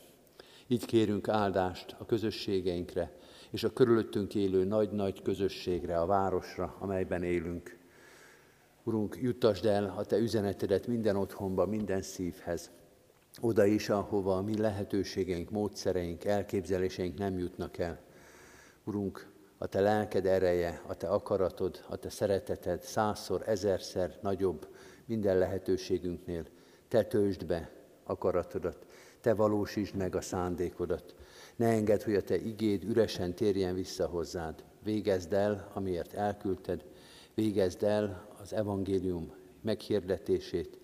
Így 0.67 0.85
kérünk 0.85 1.29
áldást 1.29 1.97
a 1.99 2.07
közösségeinkre, 2.07 3.13
és 3.51 3.65
a 3.65 3.73
körülöttünk 3.73 4.35
élő 4.35 4.65
nagy-nagy 4.65 5.23
közösségre, 5.23 6.01
a 6.01 6.07
városra, 6.07 6.77
amelyben 6.79 7.23
élünk. 7.23 7.79
Urunk, 8.83 9.17
juttasd 9.21 9.65
el 9.65 9.95
a 9.97 10.05
Te 10.05 10.17
üzenetedet 10.17 10.87
minden 10.87 11.17
otthonba, 11.17 11.67
minden 11.67 12.03
szívhez, 12.03 12.71
oda 13.41 13.65
is, 13.65 13.89
ahova 13.89 14.37
a 14.37 14.43
mi 14.43 14.59
lehetőségeink, 14.59 15.51
módszereink, 15.51 16.25
elképzeléseink 16.25 17.19
nem 17.19 17.39
jutnak 17.39 17.79
el. 17.79 18.01
Urunk, 18.85 19.31
a 19.59 19.67
Te 19.67 19.81
lelked 19.81 20.27
ereje, 20.27 20.83
a 20.87 20.95
Te 20.95 21.09
akaratod, 21.09 21.85
a 21.89 21.97
Te 21.97 22.11
szereteted 22.11 22.83
százszor, 22.83 23.43
ezerszer 23.47 24.19
nagyobb 24.23 24.69
minden 25.05 25.39
lehetőségünknél. 25.39 26.45
Te 26.89 27.05
töltsd 27.05 27.47
be 27.47 27.78
akaratodat, 28.09 28.87
Te 29.21 29.35
valósítsd 29.35 29.95
meg 29.95 30.15
a 30.15 30.21
szándékodat. 30.21 31.15
Ne 31.57 31.67
engedd, 31.67 32.05
hogy 32.05 32.15
a 32.15 32.23
Te 32.23 32.37
igéd 32.37 32.85
üresen 32.85 33.35
térjen 33.35 33.75
vissza 33.75 34.07
hozzád. 34.07 34.65
Végezd 34.83 35.33
el, 35.33 35.71
amiért 35.75 36.15
elküldted, 36.15 36.85
végezd 37.35 37.83
el 37.83 38.29
az 38.43 38.53
evangélium 38.53 39.33
meghirdetését, 39.61 40.79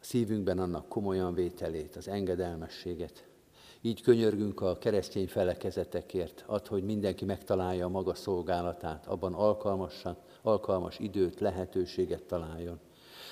a 0.00 0.04
szívünkben 0.04 0.58
annak 0.58 0.88
komolyan 0.88 1.34
vételét, 1.34 1.96
az 1.96 2.08
engedelmességet. 2.08 3.26
Így 3.80 4.02
könyörgünk 4.02 4.60
a 4.60 4.78
keresztény 4.78 5.28
felekezetekért, 5.28 6.44
ad, 6.46 6.66
hogy 6.66 6.84
mindenki 6.84 7.24
megtalálja 7.24 7.86
a 7.86 7.88
maga 7.88 8.14
szolgálatát, 8.14 9.06
abban 9.06 9.34
alkalmasan, 9.34 10.16
alkalmas 10.42 10.98
időt, 10.98 11.40
lehetőséget 11.40 12.22
találjon. 12.22 12.80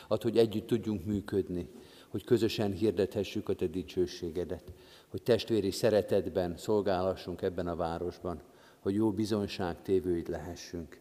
Ad, 0.08 0.22
hogy 0.22 0.38
együtt 0.38 0.66
tudjunk 0.66 1.04
működni, 1.04 1.68
hogy 2.10 2.24
közösen 2.24 2.72
hirdethessük 2.72 3.48
a 3.48 3.54
Te 3.54 3.66
dicsőségedet, 3.66 4.72
hogy 5.08 5.22
testvéri 5.22 5.70
szeretetben 5.70 6.56
szolgálhassunk 6.56 7.42
ebben 7.42 7.66
a 7.66 7.76
városban, 7.76 8.42
hogy 8.78 8.94
jó 8.94 9.12
bizonyság 9.12 9.82
tévőid 9.82 10.28
lehessünk. 10.28 11.00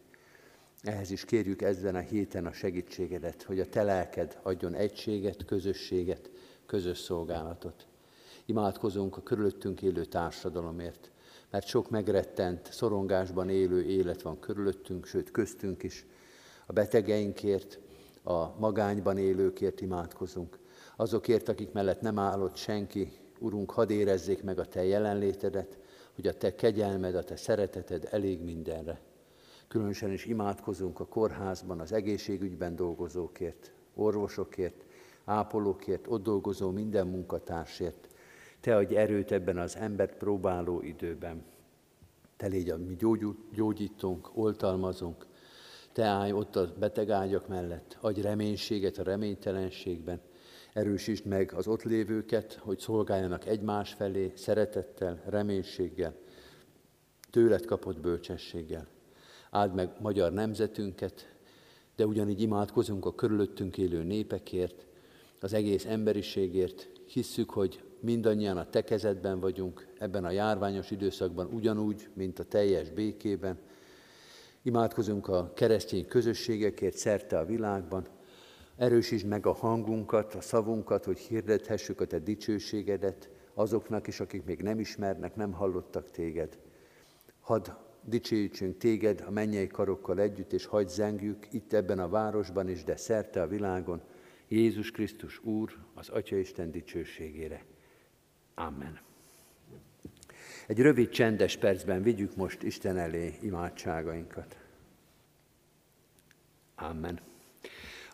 Ehhez 0.82 1.12
is 1.12 1.26
kérjük 1.26 1.62
ezen 1.62 1.95
a 1.95 1.99
héten 1.99 2.45
a 2.45 2.51
segítségedet, 2.51 3.43
hogy 3.43 3.60
a 3.60 3.70
te 3.70 3.84
lelked 3.84 4.39
adjon 4.43 4.74
egységet, 4.74 5.45
közösséget, 5.45 6.32
közös 6.66 6.97
szolgálatot. 6.97 7.88
Imádkozunk 8.45 9.18
a 9.18 9.24
körülöttünk 9.24 9.82
élő 9.82 10.05
társadalomért, 10.05 11.12
mert 11.49 11.68
sok 11.68 11.89
megrettent, 11.89 12.72
szorongásban 12.72 13.49
élő 13.49 13.84
élet 13.84 14.22
van 14.22 14.39
körülöttünk, 14.39 15.05
sőt 15.05 15.32
köztünk 15.32 15.84
is. 15.84 16.05
A 16.66 16.74
betegeinkért, 16.74 17.80
a 18.24 18.60
magányban 18.60 19.18
élőkért 19.18 19.82
imádkozunk. 19.82 20.59
Azokért, 21.00 21.50
akik 21.50 21.72
mellett 21.72 22.02
nem 22.02 22.20
állott 22.20 22.56
senki, 22.56 23.12
Urunk, 23.39 23.72
hadd 23.72 23.89
érezzék 23.89 24.43
meg 24.43 24.60
a 24.60 24.66
Te 24.66 24.84
jelenlétedet, 24.84 25.80
hogy 26.16 26.28
a 26.28 26.34
Te 26.34 26.56
kegyelmed, 26.56 27.16
a 27.16 27.24
Te 27.24 27.36
szereteted 27.36 28.08
elég 28.12 28.41
mindenre. 28.41 29.00
Különösen 29.68 30.12
is 30.12 30.26
imádkozunk 30.26 31.00
a 31.00 31.06
kórházban, 31.06 31.80
az 31.80 31.91
egészségügyben 31.91 32.76
dolgozókért, 32.76 33.72
orvosokért, 33.95 34.86
ápolókért, 35.26 36.08
ott 36.08 36.24
dolgozó 36.24 36.72
minden 36.72 37.08
munkatársért. 37.08 38.08
Te 38.60 38.76
adj 38.76 38.95
erőt 38.95 39.32
ebben 39.32 39.58
az 39.58 39.76
embert 39.76 40.18
próbáló 40.18 40.82
időben. 40.82 41.43
Te 42.38 42.47
légy 42.47 42.70
a 42.70 42.78
mi 42.78 42.97
gyógyítunk, 43.54 44.30
oltalmazunk. 44.34 45.26
Te 45.91 46.04
állj 46.04 46.32
ott 46.32 46.56
a 46.56 46.74
betegágyak 46.80 47.47
mellett, 47.47 47.97
adj 48.02 48.22
reménységet 48.22 48.97
a 48.97 49.04
reménytelenségben. 49.04 50.22
Erősítsd 50.74 51.26
meg 51.26 51.53
az 51.53 51.67
ott 51.67 51.84
lévőket, 51.84 52.53
hogy 52.53 52.80
szolgáljanak 52.80 53.45
egymás 53.45 53.93
felé 53.93 54.32
szeretettel, 54.36 55.22
reménységgel, 55.26 56.15
tőled 57.30 57.65
kapott 57.65 57.99
bölcsességgel. 57.99 58.88
áld 59.51 59.74
meg 59.74 59.89
magyar 59.99 60.34
nemzetünket, 60.34 61.36
de 61.95 62.05
ugyanígy 62.05 62.41
imádkozunk 62.41 63.05
a 63.05 63.15
körülöttünk 63.15 63.78
élő 63.78 64.03
népekért, 64.03 64.86
az 65.39 65.53
egész 65.53 65.86
emberiségért. 65.86 66.89
Hisszük, 67.05 67.49
hogy 67.49 67.84
mindannyian 67.99 68.57
a 68.57 68.70
te 68.70 68.84
kezedben 68.84 69.39
vagyunk 69.39 69.88
ebben 69.97 70.26
a 70.26 70.32
járványos 70.32 70.91
időszakban, 70.91 71.49
ugyanúgy, 71.53 72.09
mint 72.13 72.39
a 72.39 72.43
teljes 72.43 72.89
békében. 72.89 73.57
Imádkozunk 74.61 75.28
a 75.28 75.51
keresztény 75.55 76.07
közösségekért 76.07 76.97
szerte 76.97 77.38
a 77.38 77.45
világban. 77.45 78.07
Erősítsd 78.80 79.26
meg 79.26 79.46
a 79.46 79.54
hangunkat, 79.54 80.34
a 80.34 80.42
szavunkat, 80.42 81.06
hogy 81.06 81.18
hirdethessük 81.18 82.02
a 82.02 82.06
te 82.06 82.20
dicsőségedet 82.20 83.30
azoknak 83.54 84.08
is, 84.08 84.20
akik 84.20 84.44
még 84.44 84.62
nem 84.62 84.80
ismernek, 84.80 85.36
nem 85.36 85.52
hallottak 85.52 86.12
téged. 86.12 86.60
Hadd 87.40 87.70
dicsőítsünk 88.04 88.78
téged 88.78 89.24
a 89.28 89.32
mennyei 89.32 89.68
karokkal 89.68 90.20
együtt, 90.20 90.54
és 90.54 90.66
hagyd 90.66 90.90
zengjük 90.90 91.48
itt 91.54 91.74
ebben 91.74 92.00
a 92.00 92.10
városban 92.10 92.70
is, 92.70 92.84
de 92.84 92.98
szerte 92.98 93.42
a 93.42 93.48
világon, 93.48 94.02
Jézus 94.48 94.92
Krisztus 94.92 95.44
Úr, 95.44 95.78
az 95.94 96.10
Atya 96.10 96.38
Isten 96.38 96.72
dicsőségére. 96.72 97.66
Amen. 98.56 99.00
Egy 100.68 100.80
rövid 100.80 101.10
csendes 101.10 101.58
percben 101.58 102.02
vigyük 102.02 102.36
most 102.36 102.64
Isten 102.64 102.98
elé 102.98 103.38
imádságainkat. 103.42 104.58
Amen. 106.76 107.20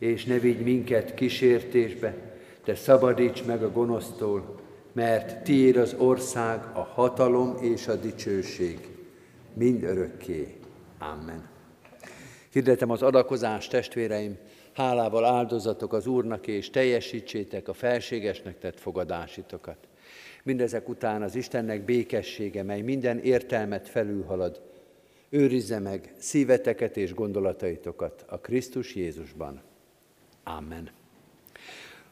És 0.00 0.24
ne 0.24 0.38
vigy 0.38 0.60
minket 0.60 1.14
kísértésbe, 1.14 2.14
de 2.64 2.74
szabadíts 2.74 3.44
meg 3.44 3.62
a 3.62 3.72
gonosztól, 3.72 4.54
mert 4.92 5.44
tiéd 5.44 5.76
az 5.76 5.94
ország, 5.98 6.60
a 6.74 6.80
hatalom 6.80 7.56
és 7.60 7.88
a 7.88 7.94
dicsőség, 7.96 8.88
mind 9.54 9.82
örökké. 9.82 10.56
Amen. 10.98 11.48
Hirdetem 12.52 12.90
az 12.90 13.02
adakozást, 13.02 13.70
testvéreim, 13.70 14.36
hálával 14.72 15.24
áldozatok 15.24 15.92
az 15.92 16.06
Úrnak, 16.06 16.46
és 16.46 16.70
teljesítsétek 16.70 17.68
a 17.68 17.72
felségesnek 17.72 18.58
tett 18.58 18.80
fogadásitokat. 18.80 19.88
Mindezek 20.42 20.88
után 20.88 21.22
az 21.22 21.34
Istennek 21.34 21.84
békessége, 21.84 22.62
mely 22.62 22.80
minden 22.80 23.18
értelmet 23.18 23.88
felülhalad, 23.88 24.60
őrizze 25.28 25.78
meg 25.78 26.12
szíveteket 26.18 26.96
és 26.96 27.14
gondolataitokat 27.14 28.24
a 28.28 28.38
Krisztus 28.38 28.94
Jézusban. 28.94 29.62
Amen. 30.44 30.90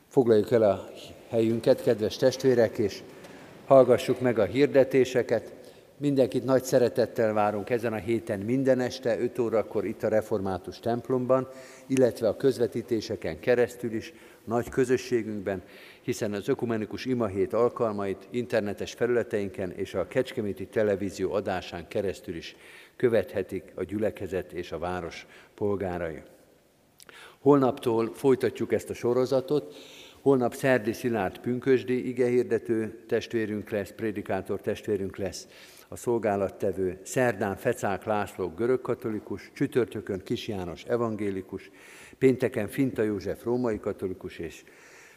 Foglaljuk 0.09 0.51
el 0.51 0.63
a 0.63 0.89
helyünket, 1.29 1.83
kedves 1.83 2.17
testvérek, 2.17 2.79
és 2.79 3.03
hallgassuk 3.67 4.21
meg 4.21 4.39
a 4.39 4.45
hirdetéseket. 4.45 5.53
Mindenkit 5.97 6.45
nagy 6.45 6.65
szeretettel 6.65 7.33
várunk 7.33 7.71
ezen 7.71 7.93
a 7.93 7.97
héten 7.97 8.41
minden 8.41 8.81
este, 8.81 9.21
5 9.21 9.39
órakor 9.39 9.85
itt 9.85 10.03
a 10.03 10.09
Református 10.09 10.81
templomban, 10.81 11.49
illetve 11.87 12.29
a 12.29 12.37
közvetítéseken 12.37 13.41
keresztül 13.41 13.93
is, 13.93 14.13
nagy 14.45 14.69
közösségünkben, 14.69 15.63
hiszen 16.03 16.33
az 16.33 16.49
ökumenikus 16.49 17.05
imahét 17.05 17.53
alkalmait 17.53 18.27
internetes 18.31 18.93
felületeinken 18.93 19.73
és 19.73 19.95
a 19.95 20.09
Kecskeméti 20.09 20.67
televízió 20.67 21.33
adásán 21.33 21.89
keresztül 21.89 22.37
is 22.37 22.57
követhetik 22.97 23.73
a 23.75 23.83
gyülekezet 23.83 24.53
és 24.53 24.73
a 24.73 24.79
város 24.79 25.27
polgárai. 25.55 26.23
Holnaptól 27.49 28.15
folytatjuk 28.15 28.73
ezt 28.73 28.91
a 28.91 28.95
sorozatot, 28.95 29.75
Holnap 30.21 30.55
Szerdi 30.55 30.93
Szilárd 30.93 31.39
Pünkösdi 31.39 32.09
igehirdető 32.09 33.05
testvérünk 33.07 33.71
lesz, 33.71 33.91
prédikátor 33.91 34.61
testvérünk 34.61 35.17
lesz, 35.17 35.49
a 35.89 35.97
szolgálattevő, 35.97 37.01
szerdán 37.03 37.57
Fecák 37.57 38.05
László 38.05 38.49
görögkatolikus, 38.49 39.51
csütörtökön 39.55 40.21
Kis 40.25 40.49
János 40.49 40.85
evangélikus, 40.85 41.71
pénteken 42.19 42.69
Finta 42.69 43.03
József 43.03 43.45
római 43.45 43.81
katolikus 43.81 44.39
és 44.39 44.65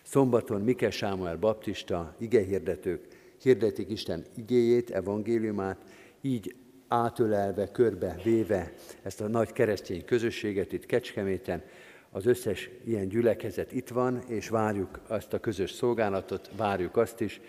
szombaton 0.03 0.61
Mike 0.61 0.91
Sámuel 0.91 1.38
baptista 1.38 2.15
igehirdetők 2.19 3.07
hirdetik 3.41 3.89
Isten 3.89 4.25
igéjét, 4.36 4.91
evangéliumát, 4.91 5.77
így 6.21 6.55
átölelve, 6.88 7.71
körbe 7.71 8.15
véve 8.23 8.73
ezt 9.03 9.21
a 9.21 9.27
nagy 9.27 9.51
keresztény 9.51 10.05
közösséget 10.05 10.71
itt 10.71 10.86
Kecskeméten, 10.86 11.63
az 12.12 12.26
összes 12.26 12.70
ilyen 12.86 13.07
gyülekezet 13.07 13.72
itt 13.72 13.89
van, 13.89 14.22
és 14.28 14.49
várjuk 14.49 14.99
azt 15.07 15.34
a 15.34 15.39
közös 15.39 15.72
szolgálatot, 15.72 16.49
várjuk 16.57 16.97
azt 16.97 17.22
is, 17.22 17.41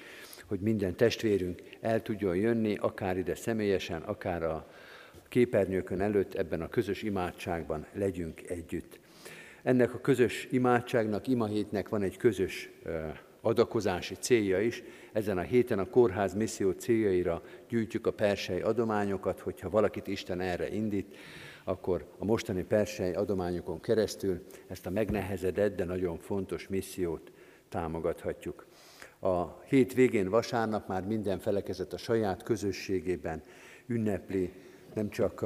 hogy 0.47 0.61
minden 0.61 0.97
testvérünk 0.97 1.63
el 1.81 2.03
tudjon 2.03 2.37
jönni, 2.37 2.77
akár 2.77 3.17
ide 3.17 3.35
személyesen, 3.35 4.03
akár 4.03 4.43
a 4.43 4.67
képernyőkön 5.29 6.01
előtt 6.01 6.35
ebben 6.35 6.61
a 6.61 6.69
közös 6.69 7.03
imádságban 7.03 7.87
legyünk 7.93 8.51
együtt. 8.51 8.99
Ennek 9.63 9.95
a 9.95 10.01
közös 10.01 10.49
imádságnak, 10.51 11.27
imahétnek 11.29 11.89
van 11.89 12.03
egy 12.03 12.17
közös 12.17 12.71
adakozási 13.41 14.15
célja 14.15 14.61
is. 14.61 14.83
Ezen 15.13 15.39
a 15.39 15.43
héten 15.43 15.79
a 15.79 15.89
kórház 15.89 16.35
misszió 16.35 16.71
céljaira 16.71 17.43
gyűjtjük 17.69 18.07
a 18.07 18.13
persei 18.13 18.61
adományokat, 18.61 19.41
hogyha 19.41 19.71
valakit 19.71 20.07
Isten 20.07 20.41
erre 20.41 20.75
indít, 20.75 21.17
akkor 21.65 22.07
a 22.19 22.25
mostani 22.25 22.63
persei 22.63 23.13
adományokon 23.13 23.81
keresztül 23.81 24.45
ezt 24.69 24.87
a 24.87 24.91
megnehezedett, 24.91 25.77
de 25.77 25.85
nagyon 25.85 26.19
fontos 26.19 26.69
missziót 26.69 27.33
támogathatjuk. 27.69 28.67
A 29.21 29.61
hét 29.65 29.95
végén 29.95 30.29
vasárnap 30.29 30.89
már 30.89 31.07
minden 31.07 31.39
felekezet 31.39 31.93
a 31.93 31.97
saját 31.97 32.43
közösségében 32.43 33.43
ünnepli 33.87 34.53
nem 34.95 35.11
csak 35.11 35.45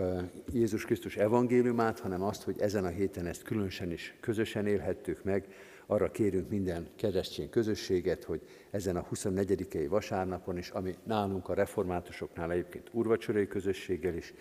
Jézus 0.53 0.85
Krisztus 0.85 1.17
evangéliumát, 1.17 2.01
hanem 2.01 2.23
azt, 2.23 2.43
hogy 2.43 2.61
ezen 2.61 2.85
a 2.85 2.89
héten 2.89 3.27
ezt 3.27 3.43
különösen 3.43 3.93
is 3.93 4.15
közösen 4.21 4.67
élhettük 4.67 5.25
meg. 5.25 5.47
Arra 5.87 6.11
kérünk 6.11 6.49
minden 6.49 6.89
keresztény 6.97 7.51
közösséget, 7.51 8.25
hogy 8.25 8.41
ezen 8.71 8.97
a 8.97 9.01
24. 9.09 9.89
vasárnapon 9.89 10.59
is, 10.59 10.71
ami 10.71 10.95
nálunk 11.03 11.49
a 11.49 11.55
reformátusoknál 11.55 12.51
egyébként 12.53 12.89
urvacsorai 12.93 13.47
közösséggel 13.47 14.15
is 14.15 14.35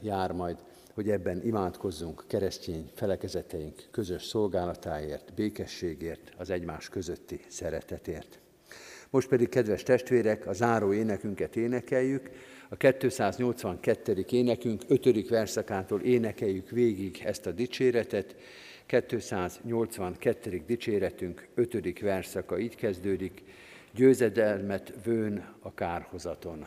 jár 0.00 0.32
majd, 0.32 0.56
hogy 0.94 1.10
ebben 1.10 1.44
imádkozzunk 1.44 2.24
keresztény 2.26 2.90
felekezeteink 2.94 3.82
közös 3.90 4.24
szolgálatáért, 4.24 5.34
békességért, 5.34 6.32
az 6.36 6.50
egymás 6.50 6.88
közötti 6.88 7.40
szeretetért. 7.48 8.38
Most 9.10 9.28
pedig, 9.28 9.48
kedves 9.48 9.82
testvérek, 9.82 10.46
a 10.46 10.52
záró 10.52 10.92
énekünket 10.92 11.56
énekeljük. 11.56 12.30
A 12.68 12.76
282. 12.76 14.24
énekünk 14.30 14.82
5. 14.88 15.28
verszakától 15.28 16.00
énekeljük 16.00 16.70
végig 16.70 17.22
ezt 17.24 17.46
a 17.46 17.52
dicséretet. 17.52 18.36
282. 18.86 20.62
dicséretünk 20.66 21.48
5. 21.54 22.00
verszaka 22.00 22.58
így 22.58 22.74
kezdődik. 22.74 23.42
Győzedelmet 23.94 24.92
vőn 25.04 25.54
a 25.60 25.74
kárhozaton. 25.74 26.66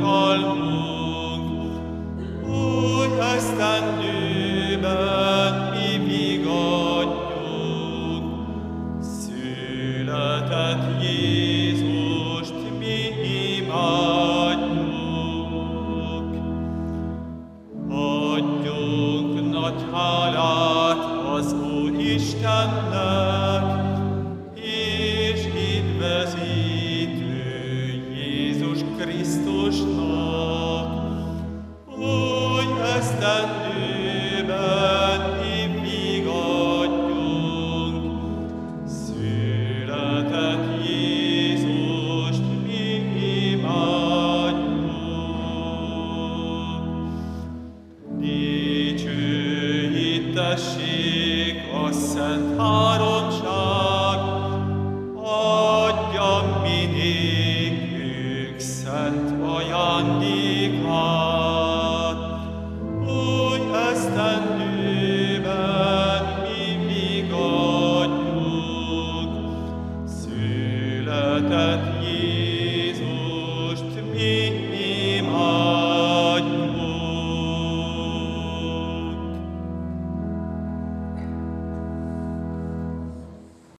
oltalmunk, 0.00 1.46
úgy 2.48 3.18
aztán 3.18 3.82
nőben. 3.98 5.69